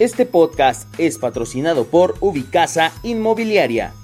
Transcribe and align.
Este 0.00 0.26
podcast 0.26 0.92
es 0.98 1.18
patrocinado 1.18 1.86
por 1.86 2.16
Ubicasa 2.18 2.92
Inmobiliaria. 3.04 3.94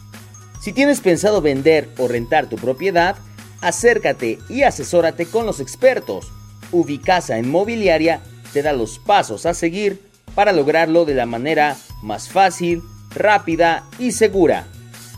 Si 0.60 0.72
tienes 0.72 1.00
pensado 1.00 1.42
vender 1.42 1.88
o 1.98 2.06
rentar 2.06 2.48
tu 2.48 2.54
propiedad, 2.54 3.16
acércate 3.60 4.38
y 4.48 4.62
asesórate 4.62 5.26
con 5.26 5.46
los 5.46 5.58
expertos. 5.58 6.30
Ubicasa 6.70 7.40
Inmobiliaria 7.40 8.22
te 8.52 8.62
da 8.62 8.72
los 8.72 9.00
pasos 9.00 9.46
a 9.46 9.54
seguir 9.54 10.00
para 10.36 10.52
lograrlo 10.52 11.06
de 11.06 11.14
la 11.14 11.26
manera 11.26 11.76
más 12.04 12.28
fácil, 12.28 12.82
rápida 13.12 13.84
y 13.98 14.12
segura. 14.12 14.68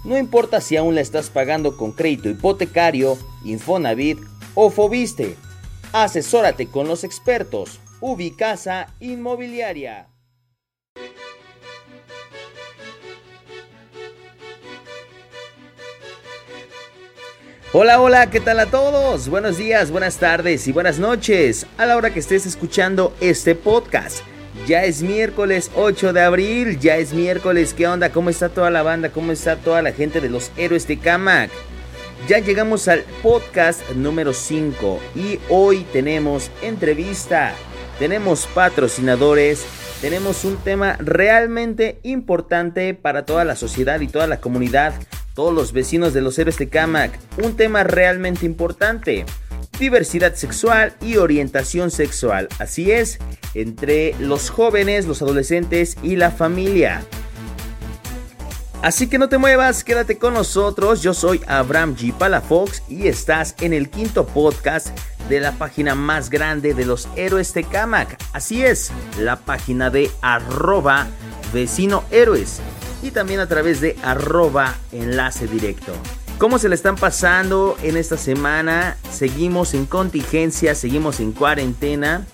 No 0.05 0.17
importa 0.17 0.63
si 0.63 0.79
aún 0.79 0.95
la 0.95 1.03
estás 1.03 1.29
pagando 1.29 1.77
con 1.77 1.93
crédito 1.93 2.31
hipotecario, 2.31 3.19
Infonavit 3.45 4.19
o 4.55 4.71
Fobiste. 4.71 5.37
Asesórate 5.93 6.69
con 6.69 6.89
los 6.89 7.05
expertos. 7.05 7.79
Ubicasa 8.01 8.87
Inmobiliaria. 9.01 10.12
Hola, 17.75 18.03
hola, 18.03 18.29
¿qué 18.29 18.39
tal 18.39 18.61
a 18.61 18.67
todos? 18.67 19.31
Buenos 19.31 19.57
días, 19.57 19.91
buenas 19.91 20.19
tardes 20.19 20.69
y 20.69 20.73
buenas 20.73 20.99
noches 20.99 21.67
a 21.79 21.87
la 21.87 21.97
hora 21.97 22.13
que 22.13 22.19
estés 22.19 22.45
escuchando 22.45 23.15
este 23.19 23.55
podcast. 23.55 24.19
Ya 24.67 24.85
es 24.85 25.01
miércoles 25.03 25.71
8 25.75 26.13
de 26.13 26.21
abril, 26.21 26.79
ya 26.81 26.99
es 26.99 27.15
miércoles, 27.15 27.73
¿qué 27.73 27.87
onda? 27.87 28.11
¿Cómo 28.13 28.29
está 28.29 28.51
toda 28.51 28.71
la 28.71 28.83
banda? 28.83 29.09
¿Cómo 29.09 29.33
está 29.33 29.57
toda 29.57 29.81
la 29.81 29.93
gente 29.93 30.21
de 30.21 30.29
los 30.29 30.53
héroes 30.59 30.87
de 30.87 30.99
Camac? 30.99 31.51
Ya 32.29 32.41
llegamos 32.41 32.89
al 32.89 33.05
podcast 33.23 33.89
número 33.93 34.35
5 34.35 35.01
y 35.17 35.39
hoy 35.49 35.87
tenemos 35.95 36.51
entrevista, 36.61 37.55
tenemos 37.99 38.47
patrocinadores, 38.49 39.65
tenemos 40.03 40.45
un 40.45 40.59
tema 40.59 40.99
realmente 40.99 42.01
importante 42.03 42.93
para 42.93 43.25
toda 43.25 43.47
la 43.47 43.57
sociedad 43.57 43.99
y 44.01 44.09
toda 44.09 44.27
la 44.27 44.43
comunidad 44.43 44.93
todos 45.35 45.53
los 45.55 45.73
vecinos 45.73 46.13
de 46.13 46.21
los 46.21 46.39
héroes 46.39 46.59
de 46.59 46.69
Camac, 46.69 47.19
un 47.43 47.57
tema 47.57 47.85
realmente 47.85 48.47
importante. 48.47 49.25
Diversidad 49.79 50.35
sexual 50.35 50.95
y 51.01 51.17
orientación 51.17 51.91
sexual, 51.91 52.49
así 52.59 52.93
es, 52.93 53.19
entre 53.55 54.15
los 54.19 54.51
jóvenes, 54.51 55.07
los 55.07 55.23
adolescentes 55.23 55.97
y 56.03 56.17
la 56.17 56.31
familia. 56.31 57.03
Así 58.83 59.09
que 59.09 59.19
no 59.19 59.29
te 59.29 59.39
muevas, 59.39 59.85
quédate 59.85 60.19
con 60.19 60.35
nosotros. 60.35 61.03
Yo 61.03 61.15
soy 61.15 61.41
Abraham 61.47 61.97
G. 61.97 62.13
Palafox 62.13 62.83
y 62.89 63.07
estás 63.07 63.55
en 63.61 63.73
el 63.73 63.89
quinto 63.89 64.27
podcast 64.27 64.89
de 65.29 65.39
la 65.41 65.53
página 65.53 65.95
más 65.95 66.31
grande 66.31 66.75
de 66.75 66.85
los 66.85 67.09
héroes 67.15 67.55
de 67.55 67.63
Camac. 67.63 68.21
Así 68.33 68.65
es, 68.65 68.91
la 69.19 69.37
página 69.37 69.89
de 69.89 70.11
arroba 70.21 71.07
vecino 71.53 72.03
héroes 72.11 72.61
y 73.03 73.11
también 73.11 73.41
a 73.41 73.49
través 73.49 73.81
de 73.81 73.97
arroba 74.03 74.75
enlace 74.93 75.47
directo. 75.47 75.93
¿Cómo 76.39 76.59
se 76.59 76.69
le 76.69 76.75
están 76.75 76.97
pasando 76.97 77.77
en 77.83 77.97
esta 77.97 78.17
semana? 78.17 78.97
Seguimos 79.11 79.75
en 79.75 79.87
contingencia, 79.87 80.75
seguimos 80.75 81.21
en 81.21 81.33
cuarentena. 81.33 82.27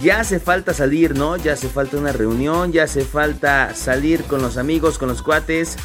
Ya 0.00 0.20
hace 0.20 0.40
falta 0.40 0.74
salir, 0.74 1.16
¿no? 1.16 1.36
Ya 1.36 1.52
hace 1.52 1.68
falta 1.68 1.96
una 1.96 2.12
reunión, 2.12 2.72
ya 2.72 2.84
hace 2.84 3.04
falta 3.04 3.74
salir 3.74 4.24
con 4.24 4.42
los 4.42 4.56
amigos, 4.56 4.98
con 4.98 5.08
los 5.08 5.22
cuates. 5.22 5.76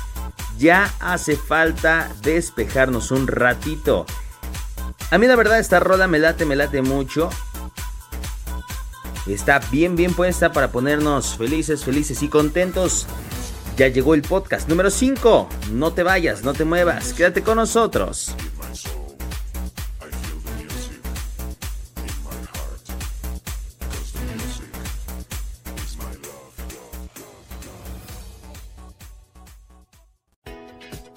Ya 0.58 0.92
hace 1.00 1.36
falta 1.36 2.12
despejarnos 2.24 3.12
un 3.12 3.28
ratito. 3.28 4.08
A 5.12 5.18
mí 5.20 5.28
la 5.28 5.36
verdad 5.36 5.60
esta 5.60 5.80
rola 5.80 6.08
me 6.08 6.18
late, 6.18 6.46
me 6.46 6.56
late 6.56 6.82
mucho. 6.82 7.30
Está 9.28 9.60
bien, 9.72 9.96
bien 9.96 10.14
puesta 10.14 10.52
para 10.52 10.72
ponernos 10.72 11.38
felices, 11.38 11.84
felices 11.84 12.24
y 12.24 12.30
contentos. 12.30 13.06
Ya 13.78 13.90
llegó 13.90 14.16
el 14.16 14.24
podcast 14.24 14.68
número 14.68 14.90
5. 14.90 15.48
No 15.74 15.94
te 15.94 16.02
vayas, 16.02 16.44
no 16.44 16.54
te 16.54 16.66
muevas, 16.66 17.14
quédate 17.14 17.44
con 17.44 17.58
nosotros. 17.58 18.34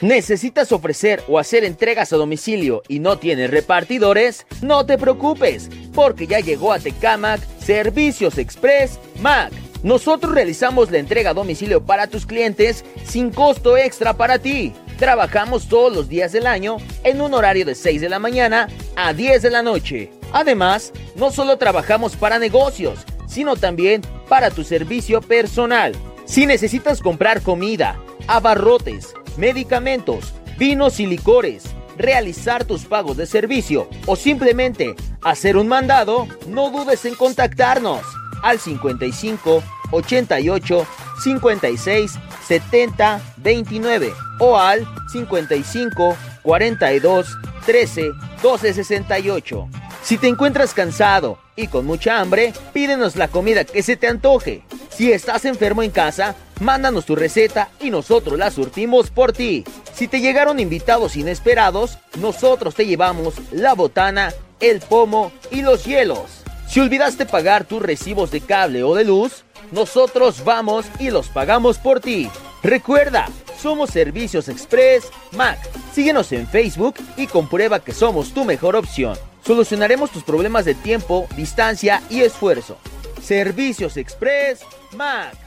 ¿Necesitas 0.02 0.70
ofrecer 0.72 1.22
o 1.28 1.38
hacer 1.38 1.64
entregas 1.64 2.12
a 2.12 2.16
domicilio 2.16 2.82
y 2.88 2.98
no 2.98 3.18
tienes 3.18 3.50
repartidores? 3.50 4.46
No 4.60 4.84
te 4.84 4.98
preocupes, 4.98 5.70
porque 5.94 6.26
ya 6.26 6.40
llegó 6.40 6.74
a 6.74 6.78
Tecamac 6.78 7.40
Servicios 7.58 8.36
Express 8.36 8.98
Mac 9.20 9.50
nosotros 9.82 10.34
realizamos 10.34 10.90
la 10.90 10.98
entrega 10.98 11.30
a 11.30 11.34
domicilio 11.34 11.84
para 11.84 12.06
tus 12.06 12.26
clientes 12.26 12.84
sin 13.04 13.30
costo 13.30 13.76
extra 13.76 14.14
para 14.14 14.38
ti. 14.38 14.74
Trabajamos 14.98 15.68
todos 15.68 15.94
los 15.94 16.08
días 16.08 16.32
del 16.32 16.46
año 16.46 16.76
en 17.02 17.20
un 17.22 17.32
horario 17.32 17.64
de 17.64 17.74
6 17.74 18.00
de 18.00 18.08
la 18.10 18.18
mañana 18.18 18.68
a 18.96 19.14
10 19.14 19.42
de 19.42 19.50
la 19.50 19.62
noche. 19.62 20.10
Además, 20.32 20.92
no 21.16 21.30
solo 21.30 21.56
trabajamos 21.56 22.16
para 22.16 22.38
negocios, 22.38 23.00
sino 23.26 23.56
también 23.56 24.02
para 24.28 24.50
tu 24.50 24.64
servicio 24.64 25.22
personal. 25.22 25.94
Si 26.26 26.46
necesitas 26.46 27.00
comprar 27.00 27.40
comida, 27.40 27.98
abarrotes, 28.26 29.14
medicamentos, 29.38 30.34
vinos 30.58 31.00
y 31.00 31.06
licores, 31.06 31.64
realizar 31.96 32.64
tus 32.64 32.84
pagos 32.84 33.16
de 33.16 33.26
servicio 33.26 33.88
o 34.06 34.14
simplemente 34.14 34.94
hacer 35.22 35.56
un 35.56 35.68
mandado, 35.68 36.28
no 36.46 36.70
dudes 36.70 37.04
en 37.06 37.14
contactarnos 37.14 38.02
al 38.42 38.58
55 38.58 39.62
88 39.90 40.86
56 41.22 42.12
70 42.46 43.20
29 43.36 44.12
o 44.38 44.58
al 44.58 44.86
55 45.12 46.16
42 46.42 47.38
13 47.66 48.10
12 48.42 48.74
68. 48.74 49.68
Si 50.02 50.18
te 50.18 50.28
encuentras 50.28 50.74
cansado 50.74 51.38
y 51.56 51.66
con 51.66 51.84
mucha 51.84 52.20
hambre, 52.20 52.52
pídenos 52.72 53.16
la 53.16 53.28
comida 53.28 53.64
que 53.64 53.82
se 53.82 53.96
te 53.96 54.08
antoje. 54.08 54.62
Si 54.88 55.12
estás 55.12 55.44
enfermo 55.44 55.82
en 55.82 55.90
casa, 55.90 56.34
mándanos 56.60 57.06
tu 57.06 57.16
receta 57.16 57.70
y 57.80 57.90
nosotros 57.90 58.38
la 58.38 58.50
surtimos 58.50 59.10
por 59.10 59.32
ti. 59.32 59.64
Si 59.94 60.08
te 60.08 60.20
llegaron 60.20 60.58
invitados 60.58 61.16
inesperados, 61.16 61.98
nosotros 62.18 62.74
te 62.74 62.86
llevamos 62.86 63.34
la 63.52 63.74
botana, 63.74 64.32
el 64.60 64.80
pomo 64.80 65.32
y 65.50 65.62
los 65.62 65.84
hielos. 65.84 66.39
Si 66.70 66.78
olvidaste 66.78 67.26
pagar 67.26 67.64
tus 67.64 67.82
recibos 67.82 68.30
de 68.30 68.40
cable 68.40 68.84
o 68.84 68.94
de 68.94 69.04
luz, 69.04 69.42
nosotros 69.72 70.44
vamos 70.44 70.86
y 71.00 71.10
los 71.10 71.26
pagamos 71.26 71.78
por 71.78 71.98
ti. 71.98 72.30
Recuerda, 72.62 73.26
somos 73.60 73.90
Servicios 73.90 74.48
Express 74.48 75.08
Mac. 75.32 75.58
Síguenos 75.92 76.30
en 76.30 76.46
Facebook 76.46 76.94
y 77.16 77.26
comprueba 77.26 77.80
que 77.80 77.92
somos 77.92 78.32
tu 78.32 78.44
mejor 78.44 78.76
opción. 78.76 79.18
Solucionaremos 79.44 80.12
tus 80.12 80.22
problemas 80.22 80.64
de 80.64 80.76
tiempo, 80.76 81.26
distancia 81.36 82.02
y 82.08 82.20
esfuerzo. 82.20 82.78
Servicios 83.20 83.96
Express 83.96 84.60
Mac. 84.92 85.39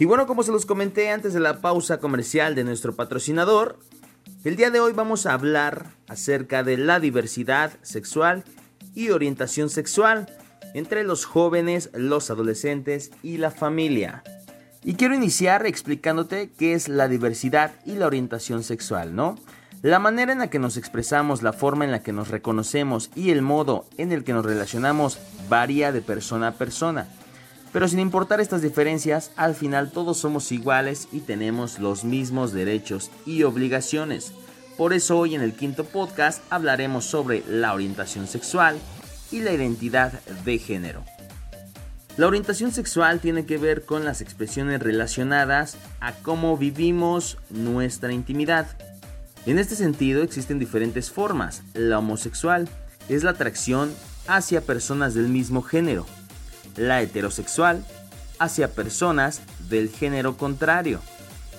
Y 0.00 0.06
bueno, 0.06 0.26
como 0.26 0.42
se 0.42 0.50
los 0.50 0.64
comenté 0.64 1.10
antes 1.10 1.34
de 1.34 1.40
la 1.40 1.60
pausa 1.60 1.98
comercial 1.98 2.54
de 2.54 2.64
nuestro 2.64 2.96
patrocinador, 2.96 3.78
el 4.44 4.56
día 4.56 4.70
de 4.70 4.80
hoy 4.80 4.94
vamos 4.94 5.26
a 5.26 5.34
hablar 5.34 5.88
acerca 6.08 6.62
de 6.62 6.78
la 6.78 7.00
diversidad 7.00 7.72
sexual 7.82 8.44
y 8.94 9.10
orientación 9.10 9.68
sexual 9.68 10.34
entre 10.72 11.04
los 11.04 11.26
jóvenes, 11.26 11.90
los 11.92 12.30
adolescentes 12.30 13.10
y 13.22 13.36
la 13.36 13.50
familia. 13.50 14.22
Y 14.82 14.94
quiero 14.94 15.14
iniciar 15.14 15.66
explicándote 15.66 16.50
qué 16.50 16.72
es 16.72 16.88
la 16.88 17.06
diversidad 17.06 17.72
y 17.84 17.96
la 17.96 18.06
orientación 18.06 18.62
sexual, 18.62 19.14
¿no? 19.14 19.34
La 19.82 19.98
manera 19.98 20.32
en 20.32 20.38
la 20.38 20.48
que 20.48 20.58
nos 20.58 20.78
expresamos, 20.78 21.42
la 21.42 21.52
forma 21.52 21.84
en 21.84 21.90
la 21.90 22.02
que 22.02 22.14
nos 22.14 22.28
reconocemos 22.28 23.10
y 23.14 23.32
el 23.32 23.42
modo 23.42 23.84
en 23.98 24.12
el 24.12 24.24
que 24.24 24.32
nos 24.32 24.46
relacionamos 24.46 25.18
varía 25.50 25.92
de 25.92 26.00
persona 26.00 26.48
a 26.48 26.52
persona. 26.52 27.06
Pero 27.72 27.86
sin 27.86 28.00
importar 28.00 28.40
estas 28.40 28.62
diferencias, 28.62 29.30
al 29.36 29.54
final 29.54 29.90
todos 29.92 30.18
somos 30.18 30.50
iguales 30.50 31.08
y 31.12 31.20
tenemos 31.20 31.78
los 31.78 32.04
mismos 32.04 32.52
derechos 32.52 33.10
y 33.26 33.44
obligaciones. 33.44 34.32
Por 34.76 34.92
eso 34.92 35.18
hoy 35.18 35.34
en 35.34 35.40
el 35.40 35.52
quinto 35.52 35.84
podcast 35.84 36.42
hablaremos 36.50 37.04
sobre 37.04 37.44
la 37.46 37.72
orientación 37.72 38.26
sexual 38.26 38.76
y 39.30 39.40
la 39.40 39.52
identidad 39.52 40.12
de 40.44 40.58
género. 40.58 41.04
La 42.16 42.26
orientación 42.26 42.72
sexual 42.72 43.20
tiene 43.20 43.46
que 43.46 43.56
ver 43.56 43.84
con 43.84 44.04
las 44.04 44.20
expresiones 44.20 44.80
relacionadas 44.80 45.76
a 46.00 46.12
cómo 46.12 46.56
vivimos 46.56 47.38
nuestra 47.50 48.12
intimidad. 48.12 48.66
En 49.46 49.58
este 49.60 49.76
sentido 49.76 50.24
existen 50.24 50.58
diferentes 50.58 51.10
formas. 51.10 51.62
La 51.74 52.00
homosexual 52.00 52.68
es 53.08 53.22
la 53.22 53.30
atracción 53.30 53.94
hacia 54.26 54.60
personas 54.60 55.14
del 55.14 55.28
mismo 55.28 55.62
género 55.62 56.04
la 56.76 57.02
heterosexual 57.02 57.84
hacia 58.38 58.72
personas 58.72 59.40
del 59.68 59.90
género 59.90 60.36
contrario 60.36 61.00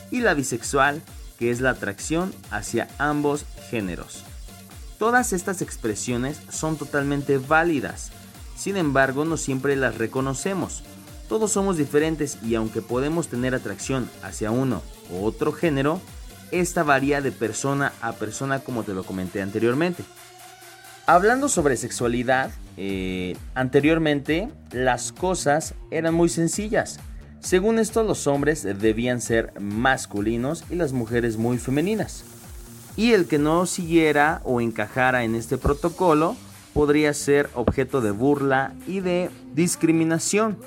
y 0.09 0.21
la 0.21 0.33
bisexual 0.33 1.01
que 1.39 1.49
es 1.49 1.61
la 1.61 1.71
atracción 1.71 2.33
hacia 2.51 2.87
ambos 2.99 3.45
géneros. 3.69 4.23
Todas 4.99 5.33
estas 5.33 5.63
expresiones 5.63 6.39
son 6.51 6.77
totalmente 6.77 7.39
válidas, 7.39 8.11
sin 8.55 8.77
embargo 8.77 9.25
no 9.25 9.37
siempre 9.37 9.75
las 9.75 9.97
reconocemos. 9.97 10.83
Todos 11.27 11.51
somos 11.51 11.77
diferentes 11.77 12.37
y 12.43 12.53
aunque 12.53 12.83
podemos 12.83 13.27
tener 13.27 13.55
atracción 13.55 14.07
hacia 14.21 14.51
uno 14.51 14.83
u 15.09 15.25
otro 15.25 15.51
género, 15.51 15.99
esta 16.51 16.83
varía 16.83 17.21
de 17.21 17.31
persona 17.31 17.93
a 18.01 18.11
persona 18.13 18.59
como 18.59 18.83
te 18.83 18.93
lo 18.93 19.03
comenté 19.03 19.41
anteriormente. 19.41 20.03
Hablando 21.11 21.49
sobre 21.49 21.75
sexualidad, 21.75 22.51
eh, 22.77 23.35
anteriormente 23.53 24.47
las 24.71 25.11
cosas 25.11 25.73
eran 25.91 26.13
muy 26.13 26.29
sencillas. 26.29 27.01
Según 27.41 27.79
esto, 27.79 28.03
los 28.03 28.27
hombres 28.27 28.63
debían 28.63 29.19
ser 29.19 29.51
masculinos 29.59 30.63
y 30.69 30.75
las 30.75 30.93
mujeres 30.93 31.35
muy 31.35 31.57
femeninas. 31.57 32.23
Y 32.95 33.11
el 33.11 33.27
que 33.27 33.39
no 33.39 33.65
siguiera 33.65 34.39
o 34.45 34.61
encajara 34.61 35.25
en 35.25 35.35
este 35.35 35.57
protocolo 35.57 36.37
podría 36.73 37.13
ser 37.13 37.49
objeto 37.55 37.99
de 37.99 38.11
burla 38.11 38.73
y 38.87 39.01
de 39.01 39.29
discriminación. 39.53 40.59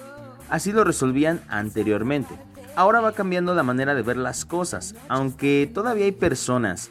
Así 0.50 0.72
lo 0.72 0.84
resolvían 0.84 1.40
anteriormente. 1.48 2.34
Ahora 2.76 3.00
va 3.00 3.12
cambiando 3.12 3.54
la 3.54 3.62
manera 3.62 3.94
de 3.94 4.02
ver 4.02 4.18
las 4.18 4.44
cosas, 4.44 4.94
aunque 5.08 5.70
todavía 5.72 6.04
hay 6.04 6.12
personas 6.12 6.90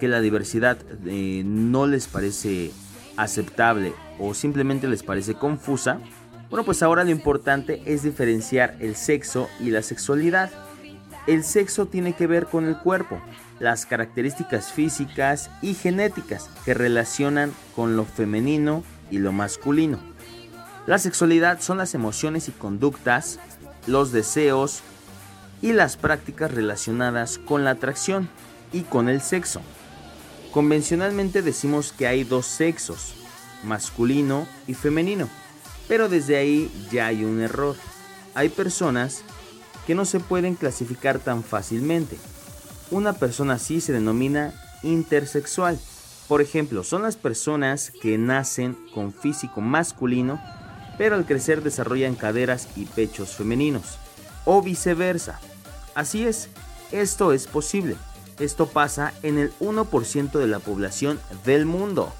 que 0.00 0.08
la 0.08 0.22
diversidad 0.22 0.78
eh, 1.04 1.42
no 1.44 1.86
les 1.86 2.06
parece 2.06 2.70
aceptable 3.16 3.94
o 4.18 4.34
simplemente 4.34 4.88
les 4.88 5.02
parece 5.02 5.34
confusa, 5.34 6.00
bueno, 6.50 6.64
pues 6.64 6.82
ahora 6.82 7.04
lo 7.04 7.10
importante 7.10 7.82
es 7.86 8.02
diferenciar 8.02 8.76
el 8.80 8.94
sexo 8.94 9.48
y 9.58 9.70
la 9.70 9.82
sexualidad. 9.82 10.50
El 11.26 11.42
sexo 11.42 11.86
tiene 11.86 12.12
que 12.12 12.28
ver 12.28 12.46
con 12.46 12.66
el 12.66 12.78
cuerpo, 12.78 13.20
las 13.58 13.84
características 13.84 14.72
físicas 14.72 15.50
y 15.60 15.74
genéticas 15.74 16.48
que 16.64 16.72
relacionan 16.72 17.52
con 17.74 17.96
lo 17.96 18.04
femenino 18.04 18.84
y 19.10 19.18
lo 19.18 19.32
masculino. 19.32 19.98
La 20.86 20.98
sexualidad 20.98 21.60
son 21.60 21.78
las 21.78 21.94
emociones 21.94 22.48
y 22.48 22.52
conductas, 22.52 23.40
los 23.88 24.12
deseos 24.12 24.82
y 25.62 25.72
las 25.72 25.96
prácticas 25.96 26.52
relacionadas 26.52 27.38
con 27.38 27.64
la 27.64 27.70
atracción 27.70 28.28
y 28.72 28.82
con 28.82 29.08
el 29.08 29.20
sexo. 29.20 29.62
Convencionalmente 30.56 31.42
decimos 31.42 31.92
que 31.92 32.06
hay 32.06 32.24
dos 32.24 32.46
sexos, 32.46 33.12
masculino 33.62 34.48
y 34.66 34.72
femenino, 34.72 35.28
pero 35.86 36.08
desde 36.08 36.38
ahí 36.38 36.72
ya 36.90 37.08
hay 37.08 37.24
un 37.24 37.42
error. 37.42 37.76
Hay 38.32 38.48
personas 38.48 39.20
que 39.86 39.94
no 39.94 40.06
se 40.06 40.18
pueden 40.18 40.54
clasificar 40.54 41.18
tan 41.18 41.44
fácilmente. 41.44 42.16
Una 42.90 43.12
persona 43.12 43.52
así 43.52 43.82
se 43.82 43.92
denomina 43.92 44.54
intersexual. 44.82 45.78
Por 46.26 46.40
ejemplo, 46.40 46.84
son 46.84 47.02
las 47.02 47.16
personas 47.16 47.92
que 48.00 48.16
nacen 48.16 48.78
con 48.94 49.12
físico 49.12 49.60
masculino, 49.60 50.40
pero 50.96 51.16
al 51.16 51.26
crecer 51.26 51.62
desarrollan 51.62 52.14
caderas 52.14 52.68
y 52.76 52.86
pechos 52.86 53.36
femeninos. 53.36 53.98
O 54.46 54.62
viceversa. 54.62 55.38
Así 55.94 56.26
es, 56.26 56.48
esto 56.92 57.34
es 57.34 57.46
posible. 57.46 57.96
Esto 58.38 58.66
pasa 58.66 59.12
en 59.22 59.38
el 59.38 59.52
1% 59.60 60.38
de 60.38 60.46
la 60.46 60.58
población 60.58 61.18
del 61.44 61.64
mundo. 61.64 62.12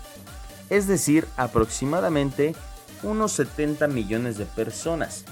Es 0.71 0.87
decir, 0.87 1.27
aproximadamente 1.37 2.55
unos 3.03 3.33
70 3.33 3.87
millones 3.89 4.39
de 4.39 4.47
personas. 4.47 5.25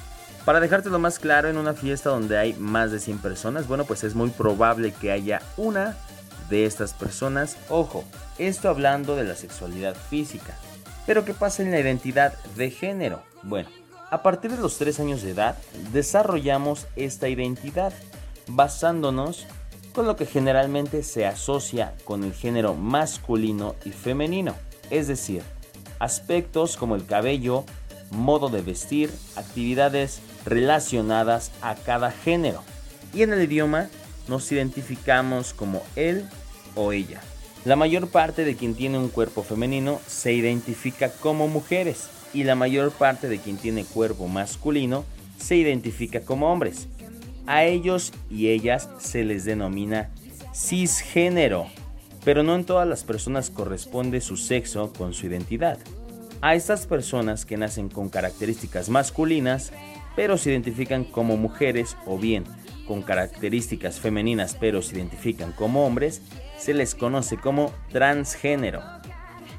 Para 0.45 0.61
dejártelo 0.61 0.99
más 0.99 1.19
claro, 1.19 1.49
en 1.49 1.57
una 1.57 1.73
fiesta 1.73 2.11
donde 2.11 2.37
hay 2.37 2.53
más 2.55 2.93
de 2.93 3.01
100 3.01 3.19
personas, 3.19 3.67
bueno, 3.67 3.85
pues 3.85 4.05
es 4.05 4.15
muy 4.15 4.29
probable 4.29 4.93
que 4.93 5.11
haya 5.11 5.41
una 5.57 5.97
de 6.51 6.67
estas 6.67 6.93
personas. 6.93 7.57
Ojo, 7.71 8.05
esto 8.37 8.69
hablando 8.69 9.17
de 9.17 9.25
la 9.25 9.37
sexualidad 9.37 9.97
física. 10.11 10.55
Pero 11.07 11.25
¿qué 11.25 11.33
pasa 11.33 11.63
en 11.63 11.71
la 11.71 11.81
identidad 11.81 12.35
de 12.57 12.71
género? 12.71 13.23
Bueno, 13.43 13.71
a 14.11 14.23
partir 14.23 14.51
de 14.51 14.59
los 14.59 14.77
3 14.77 15.01
años 15.01 15.23
de 15.23 15.31
edad, 15.31 15.57
desarrollamos 15.93 16.87
esta 16.95 17.29
identidad 17.29 17.95
basándonos 18.47 19.47
con 19.95 20.07
lo 20.07 20.17
que 20.17 20.27
generalmente 20.27 21.05
se 21.05 21.25
asocia 21.25 21.95
con 22.05 22.25
el 22.25 22.35
género 22.35 22.75
masculino 22.75 23.77
y 23.85 23.91
femenino, 23.91 24.55
es 24.91 25.07
decir, 25.07 25.43
aspectos 26.01 26.77
como 26.77 26.97
el 26.97 27.07
cabello, 27.07 27.65
modo 28.11 28.49
de 28.49 28.61
vestir, 28.61 29.11
actividades 29.37 30.21
relacionadas 30.45 31.53
a 31.63 31.77
cada 31.77 32.11
género. 32.11 32.63
Y 33.15 33.23
en 33.23 33.33
el 33.33 33.43
idioma 33.43 33.89
nos 34.27 34.51
identificamos 34.51 35.55
como 35.55 35.81
él 35.95 36.29
o 36.75 36.93
ella. 36.93 37.21
La 37.65 37.77
mayor 37.77 38.09
parte 38.09 38.45
de 38.45 38.57
quien 38.57 38.75
tiene 38.75 38.99
un 38.99 39.09
cuerpo 39.09 39.45
femenino 39.45 40.01
se 40.09 40.33
identifica 40.33 41.11
como 41.11 41.47
mujeres 41.47 42.09
y 42.35 42.43
la 42.43 42.57
mayor 42.57 42.91
parte 42.91 43.29
de 43.29 43.39
quien 43.39 43.57
tiene 43.57 43.85
cuerpo 43.85 44.27
masculino 44.27 45.05
se 45.39 45.57
identifica 45.57 46.21
como 46.21 46.53
hombres. 46.53 46.89
A 47.47 47.65
ellos 47.65 48.13
y 48.31 48.49
ellas 48.49 48.89
se 48.99 49.25
les 49.25 49.45
denomina 49.45 50.11
cisgénero, 50.55 51.67
pero 52.25 52.43
no 52.43 52.55
en 52.55 52.65
todas 52.65 52.89
las 52.89 53.05
personas 53.05 53.51
corresponde 53.51 54.21
su 54.21 54.37
sexo 54.37 54.93
con 54.93 55.13
su 55.13 55.27
identidad. 55.27 55.79
A 56.41 56.55
estas 56.55 56.87
personas 56.87 57.45
que 57.45 57.57
nacen 57.57 57.89
con 57.89 58.09
características 58.09 58.89
masculinas, 58.89 59.73
pero 60.17 60.37
se 60.39 60.51
identifican 60.51 61.05
como 61.05 61.37
mujeres 61.37 61.97
o 62.07 62.19
bien 62.19 62.45
con 62.87 63.03
características 63.03 63.99
femeninas 63.99 64.57
pero 64.59 64.83
se 64.83 64.97
identifican 64.97 65.53
como 65.53 65.87
hombres, 65.87 66.23
se 66.59 66.75
les 66.75 66.95
conoce 66.95 67.37
como 67.37 67.73
transgénero. 67.91 68.83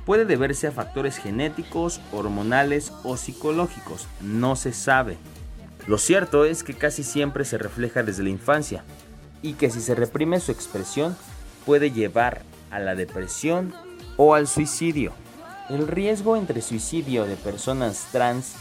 Puede 0.05 0.25
deberse 0.25 0.67
a 0.67 0.71
factores 0.71 1.17
genéticos, 1.17 1.99
hormonales 2.11 2.93
o 3.03 3.17
psicológicos, 3.17 4.07
no 4.21 4.55
se 4.55 4.71
sabe. 4.71 5.17
Lo 5.87 5.97
cierto 5.99 6.45
es 6.45 6.63
que 6.63 6.73
casi 6.73 7.03
siempre 7.03 7.45
se 7.45 7.59
refleja 7.59 8.01
desde 8.01 8.23
la 8.23 8.29
infancia 8.29 8.83
y 9.41 9.53
que 9.53 9.69
si 9.69 9.81
se 9.81 9.93
reprime 9.93 10.39
su 10.39 10.51
expresión 10.51 11.15
puede 11.65 11.91
llevar 11.91 12.41
a 12.71 12.79
la 12.79 12.95
depresión 12.95 13.73
o 14.17 14.33
al 14.33 14.47
suicidio. 14.47 15.13
El 15.69 15.87
riesgo 15.87 16.37
entre 16.37 16.61
suicidio 16.61 17.25
de 17.25 17.35
personas 17.35 18.07
trans 18.11 18.53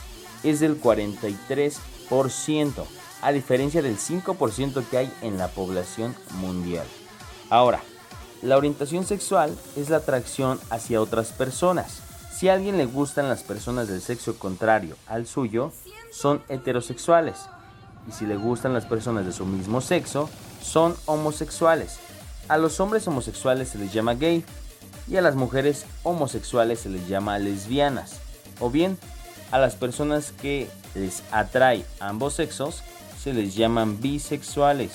es 0.43 0.61
del 0.61 0.81
43%, 0.81 2.85
a 3.23 3.33
diferencia 3.33 3.81
del 3.81 3.97
5% 3.97 4.85
que 4.91 4.99
hay 4.99 5.13
en 5.23 5.39
la 5.39 5.49
población 5.49 6.15
mundial. 6.41 6.87
Ahora, 7.49 7.81
la 8.43 8.59
orientación 8.59 9.07
sexual 9.07 9.57
es 9.77 9.89
la 9.89 9.99
atracción 9.99 10.61
hacia 10.69 11.01
otras 11.01 11.33
personas. 11.33 12.03
Si 12.35 12.49
a 12.49 12.55
alguien 12.55 12.77
le 12.77 12.85
gustan 12.85 13.29
las 13.29 13.43
personas 13.43 13.89
del 13.89 14.03
sexo 14.03 14.39
contrario 14.39 14.97
al 15.07 15.27
suyo, 15.27 15.73
son 16.15 16.43
heterosexuales. 16.49 17.37
Y 18.09 18.13
si 18.13 18.27
le 18.27 18.37
gustan 18.37 18.73
las 18.73 18.87
personas 18.87 19.27
de 19.27 19.33
su 19.33 19.45
mismo 19.47 19.81
sexo, 19.81 20.31
son 20.63 20.95
homosexuales. 21.07 21.99
A 22.49 22.57
los 22.57 22.79
hombres 22.79 23.09
homosexuales 23.09 23.71
se 23.71 23.79
les 23.79 23.93
llama 23.93 24.15
gay 24.15 24.45
y 25.09 25.17
a 25.17 25.23
las 25.23 25.35
mujeres 25.35 25.87
homosexuales 26.03 26.81
se 26.81 26.89
les 26.89 27.09
llama 27.09 27.39
lesbianas. 27.39 28.21
O 28.61 28.71
bien, 28.71 28.97
a 29.51 29.59
las 29.59 29.75
personas 29.75 30.33
que 30.33 30.69
les 30.95 31.23
atrae 31.33 31.85
ambos 32.01 32.35
sexos 32.35 32.83
se 33.21 33.33
les 33.33 33.55
llaman 33.57 34.01
bisexuales. 34.01 34.93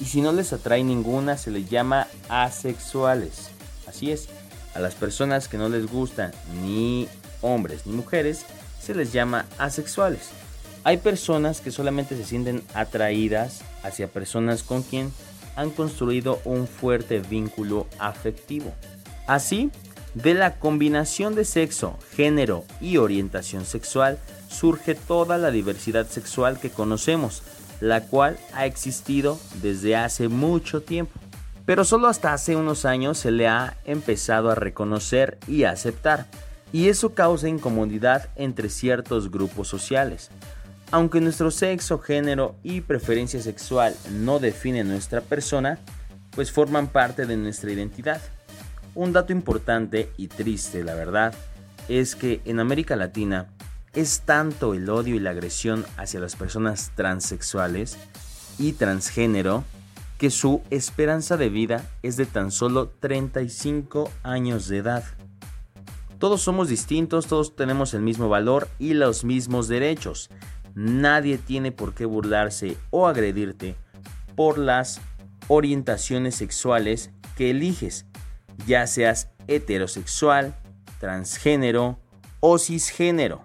Y 0.00 0.06
si 0.06 0.20
no 0.20 0.32
les 0.32 0.52
atrae 0.52 0.82
ninguna 0.84 1.36
se 1.36 1.50
les 1.50 1.68
llama 1.68 2.06
asexuales. 2.28 3.50
Así 3.86 4.10
es, 4.10 4.28
a 4.74 4.80
las 4.80 4.94
personas 4.94 5.48
que 5.48 5.58
no 5.58 5.68
les 5.68 5.90
gustan 5.90 6.32
ni 6.62 7.08
hombres 7.42 7.86
ni 7.86 7.92
mujeres 7.92 8.46
se 8.80 8.94
les 8.94 9.12
llama 9.12 9.46
asexuales. 9.58 10.30
Hay 10.84 10.96
personas 10.96 11.60
que 11.60 11.70
solamente 11.70 12.16
se 12.16 12.24
sienten 12.24 12.62
atraídas 12.74 13.62
hacia 13.84 14.08
personas 14.08 14.64
con 14.64 14.82
quien 14.82 15.12
han 15.54 15.70
construido 15.70 16.40
un 16.44 16.66
fuerte 16.66 17.20
vínculo 17.20 17.86
afectivo. 17.98 18.72
Así, 19.26 19.70
de 20.14 20.34
la 20.34 20.58
combinación 20.58 21.34
de 21.34 21.44
sexo, 21.44 21.96
género 22.16 22.64
y 22.80 22.96
orientación 22.96 23.64
sexual 23.64 24.18
surge 24.48 24.94
toda 24.94 25.38
la 25.38 25.50
diversidad 25.50 26.06
sexual 26.08 26.58
que 26.58 26.70
conocemos, 26.70 27.42
la 27.80 28.02
cual 28.02 28.36
ha 28.52 28.66
existido 28.66 29.38
desde 29.62 29.94
hace 29.96 30.28
mucho 30.28 30.82
tiempo. 30.82 31.18
Pero 31.64 31.84
solo 31.84 32.08
hasta 32.08 32.32
hace 32.32 32.56
unos 32.56 32.84
años 32.84 33.18
se 33.18 33.30
le 33.30 33.46
ha 33.46 33.76
empezado 33.84 34.50
a 34.50 34.56
reconocer 34.56 35.38
y 35.46 35.62
a 35.62 35.70
aceptar, 35.70 36.26
y 36.72 36.88
eso 36.88 37.14
causa 37.14 37.48
incomodidad 37.48 38.28
entre 38.34 38.68
ciertos 38.68 39.30
grupos 39.30 39.68
sociales. 39.68 40.30
Aunque 40.92 41.22
nuestro 41.22 41.50
sexo, 41.50 41.98
género 41.98 42.54
y 42.62 42.82
preferencia 42.82 43.40
sexual 43.40 43.96
no 44.10 44.38
definen 44.38 44.88
nuestra 44.88 45.22
persona, 45.22 45.78
pues 46.32 46.52
forman 46.52 46.86
parte 46.86 47.24
de 47.24 47.38
nuestra 47.38 47.72
identidad. 47.72 48.20
Un 48.94 49.14
dato 49.14 49.32
importante 49.32 50.12
y 50.18 50.28
triste, 50.28 50.84
la 50.84 50.94
verdad, 50.94 51.32
es 51.88 52.14
que 52.14 52.42
en 52.44 52.60
América 52.60 52.94
Latina 52.94 53.46
es 53.94 54.20
tanto 54.20 54.74
el 54.74 54.90
odio 54.90 55.14
y 55.14 55.18
la 55.18 55.30
agresión 55.30 55.86
hacia 55.96 56.20
las 56.20 56.36
personas 56.36 56.92
transexuales 56.94 57.96
y 58.58 58.72
transgénero 58.72 59.64
que 60.18 60.28
su 60.28 60.60
esperanza 60.68 61.38
de 61.38 61.48
vida 61.48 61.90
es 62.02 62.18
de 62.18 62.26
tan 62.26 62.50
solo 62.50 62.90
35 63.00 64.10
años 64.22 64.68
de 64.68 64.76
edad. 64.76 65.04
Todos 66.18 66.42
somos 66.42 66.68
distintos, 66.68 67.26
todos 67.28 67.56
tenemos 67.56 67.94
el 67.94 68.02
mismo 68.02 68.28
valor 68.28 68.68
y 68.78 68.92
los 68.92 69.24
mismos 69.24 69.68
derechos. 69.68 70.28
Nadie 70.74 71.38
tiene 71.38 71.72
por 71.72 71.94
qué 71.94 72.04
burlarse 72.04 72.76
o 72.90 73.06
agredirte 73.06 73.76
por 74.34 74.58
las 74.58 75.00
orientaciones 75.48 76.34
sexuales 76.34 77.10
que 77.36 77.50
eliges, 77.50 78.06
ya 78.66 78.86
seas 78.86 79.28
heterosexual, 79.46 80.54
transgénero 81.00 81.98
o 82.40 82.58
cisgénero. 82.58 83.44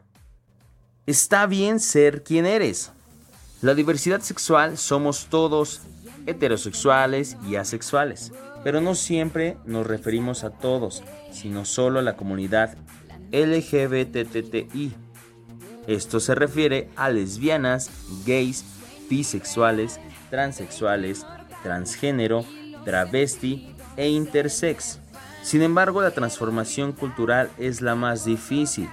Está 1.05 1.45
bien 1.45 1.79
ser 1.79 2.23
quien 2.23 2.45
eres. 2.45 2.91
La 3.61 3.73
diversidad 3.73 4.21
sexual 4.21 4.77
somos 4.77 5.27
todos 5.27 5.81
heterosexuales 6.27 7.37
y 7.47 7.55
asexuales, 7.55 8.31
pero 8.63 8.81
no 8.81 8.93
siempre 8.93 9.57
nos 9.65 9.87
referimos 9.87 10.43
a 10.43 10.51
todos, 10.51 11.03
sino 11.31 11.65
solo 11.65 11.99
a 11.99 12.03
la 12.03 12.17
comunidad 12.17 12.77
LGBTTI. 13.31 14.93
Esto 15.87 16.19
se 16.19 16.35
refiere 16.35 16.89
a 16.97 17.09
lesbianas, 17.09 17.89
gays, 18.25 18.65
bisexuales, 19.09 19.99
transexuales, 20.29 21.25
transgénero, 21.63 22.45
travesti 22.83 23.73
e 23.95 24.09
intersex. 24.09 24.99
Sin 25.43 25.61
embargo, 25.61 26.01
la 26.01 26.11
transformación 26.11 26.91
cultural 26.91 27.49
es 27.57 27.81
la 27.81 27.95
más 27.95 28.25
difícil. 28.25 28.89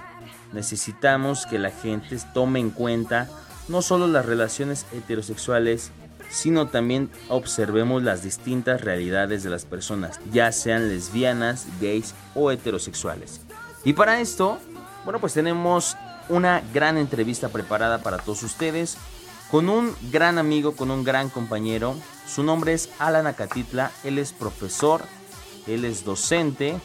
Necesitamos 0.53 1.45
que 1.45 1.59
la 1.59 1.71
gente 1.71 2.17
tome 2.33 2.61
en 2.61 2.69
cuenta 2.69 3.29
no 3.67 3.81
solo 3.81 4.07
las 4.07 4.25
relaciones 4.25 4.85
heterosexuales, 4.93 5.91
sino 6.29 6.67
también 6.67 7.09
observemos 7.27 8.03
las 8.03 8.23
distintas 8.23 8.81
realidades 8.81 9.43
de 9.43 9.49
las 9.49 9.65
personas, 9.65 10.19
ya 10.31 10.51
sean 10.51 10.87
lesbianas, 10.87 11.67
gays 11.81 12.13
o 12.35 12.51
heterosexuales. 12.51 13.41
Y 13.83 13.93
para 13.93 14.21
esto, 14.21 14.59
bueno, 15.03 15.19
pues 15.19 15.33
tenemos 15.33 15.95
una 16.29 16.61
gran 16.73 16.97
entrevista 16.97 17.49
preparada 17.49 18.01
para 18.01 18.17
todos 18.17 18.43
ustedes 18.43 18.97
con 19.51 19.69
un 19.69 19.95
gran 20.11 20.37
amigo, 20.37 20.75
con 20.75 20.91
un 20.91 21.03
gran 21.03 21.29
compañero. 21.29 21.95
Su 22.27 22.43
nombre 22.43 22.73
es 22.73 22.89
Alan 22.99 23.27
Acatitla, 23.27 23.91
él 24.03 24.17
es 24.17 24.33
profesor, 24.33 25.03
él 25.67 25.85
es 25.85 26.03
docente, 26.03 26.79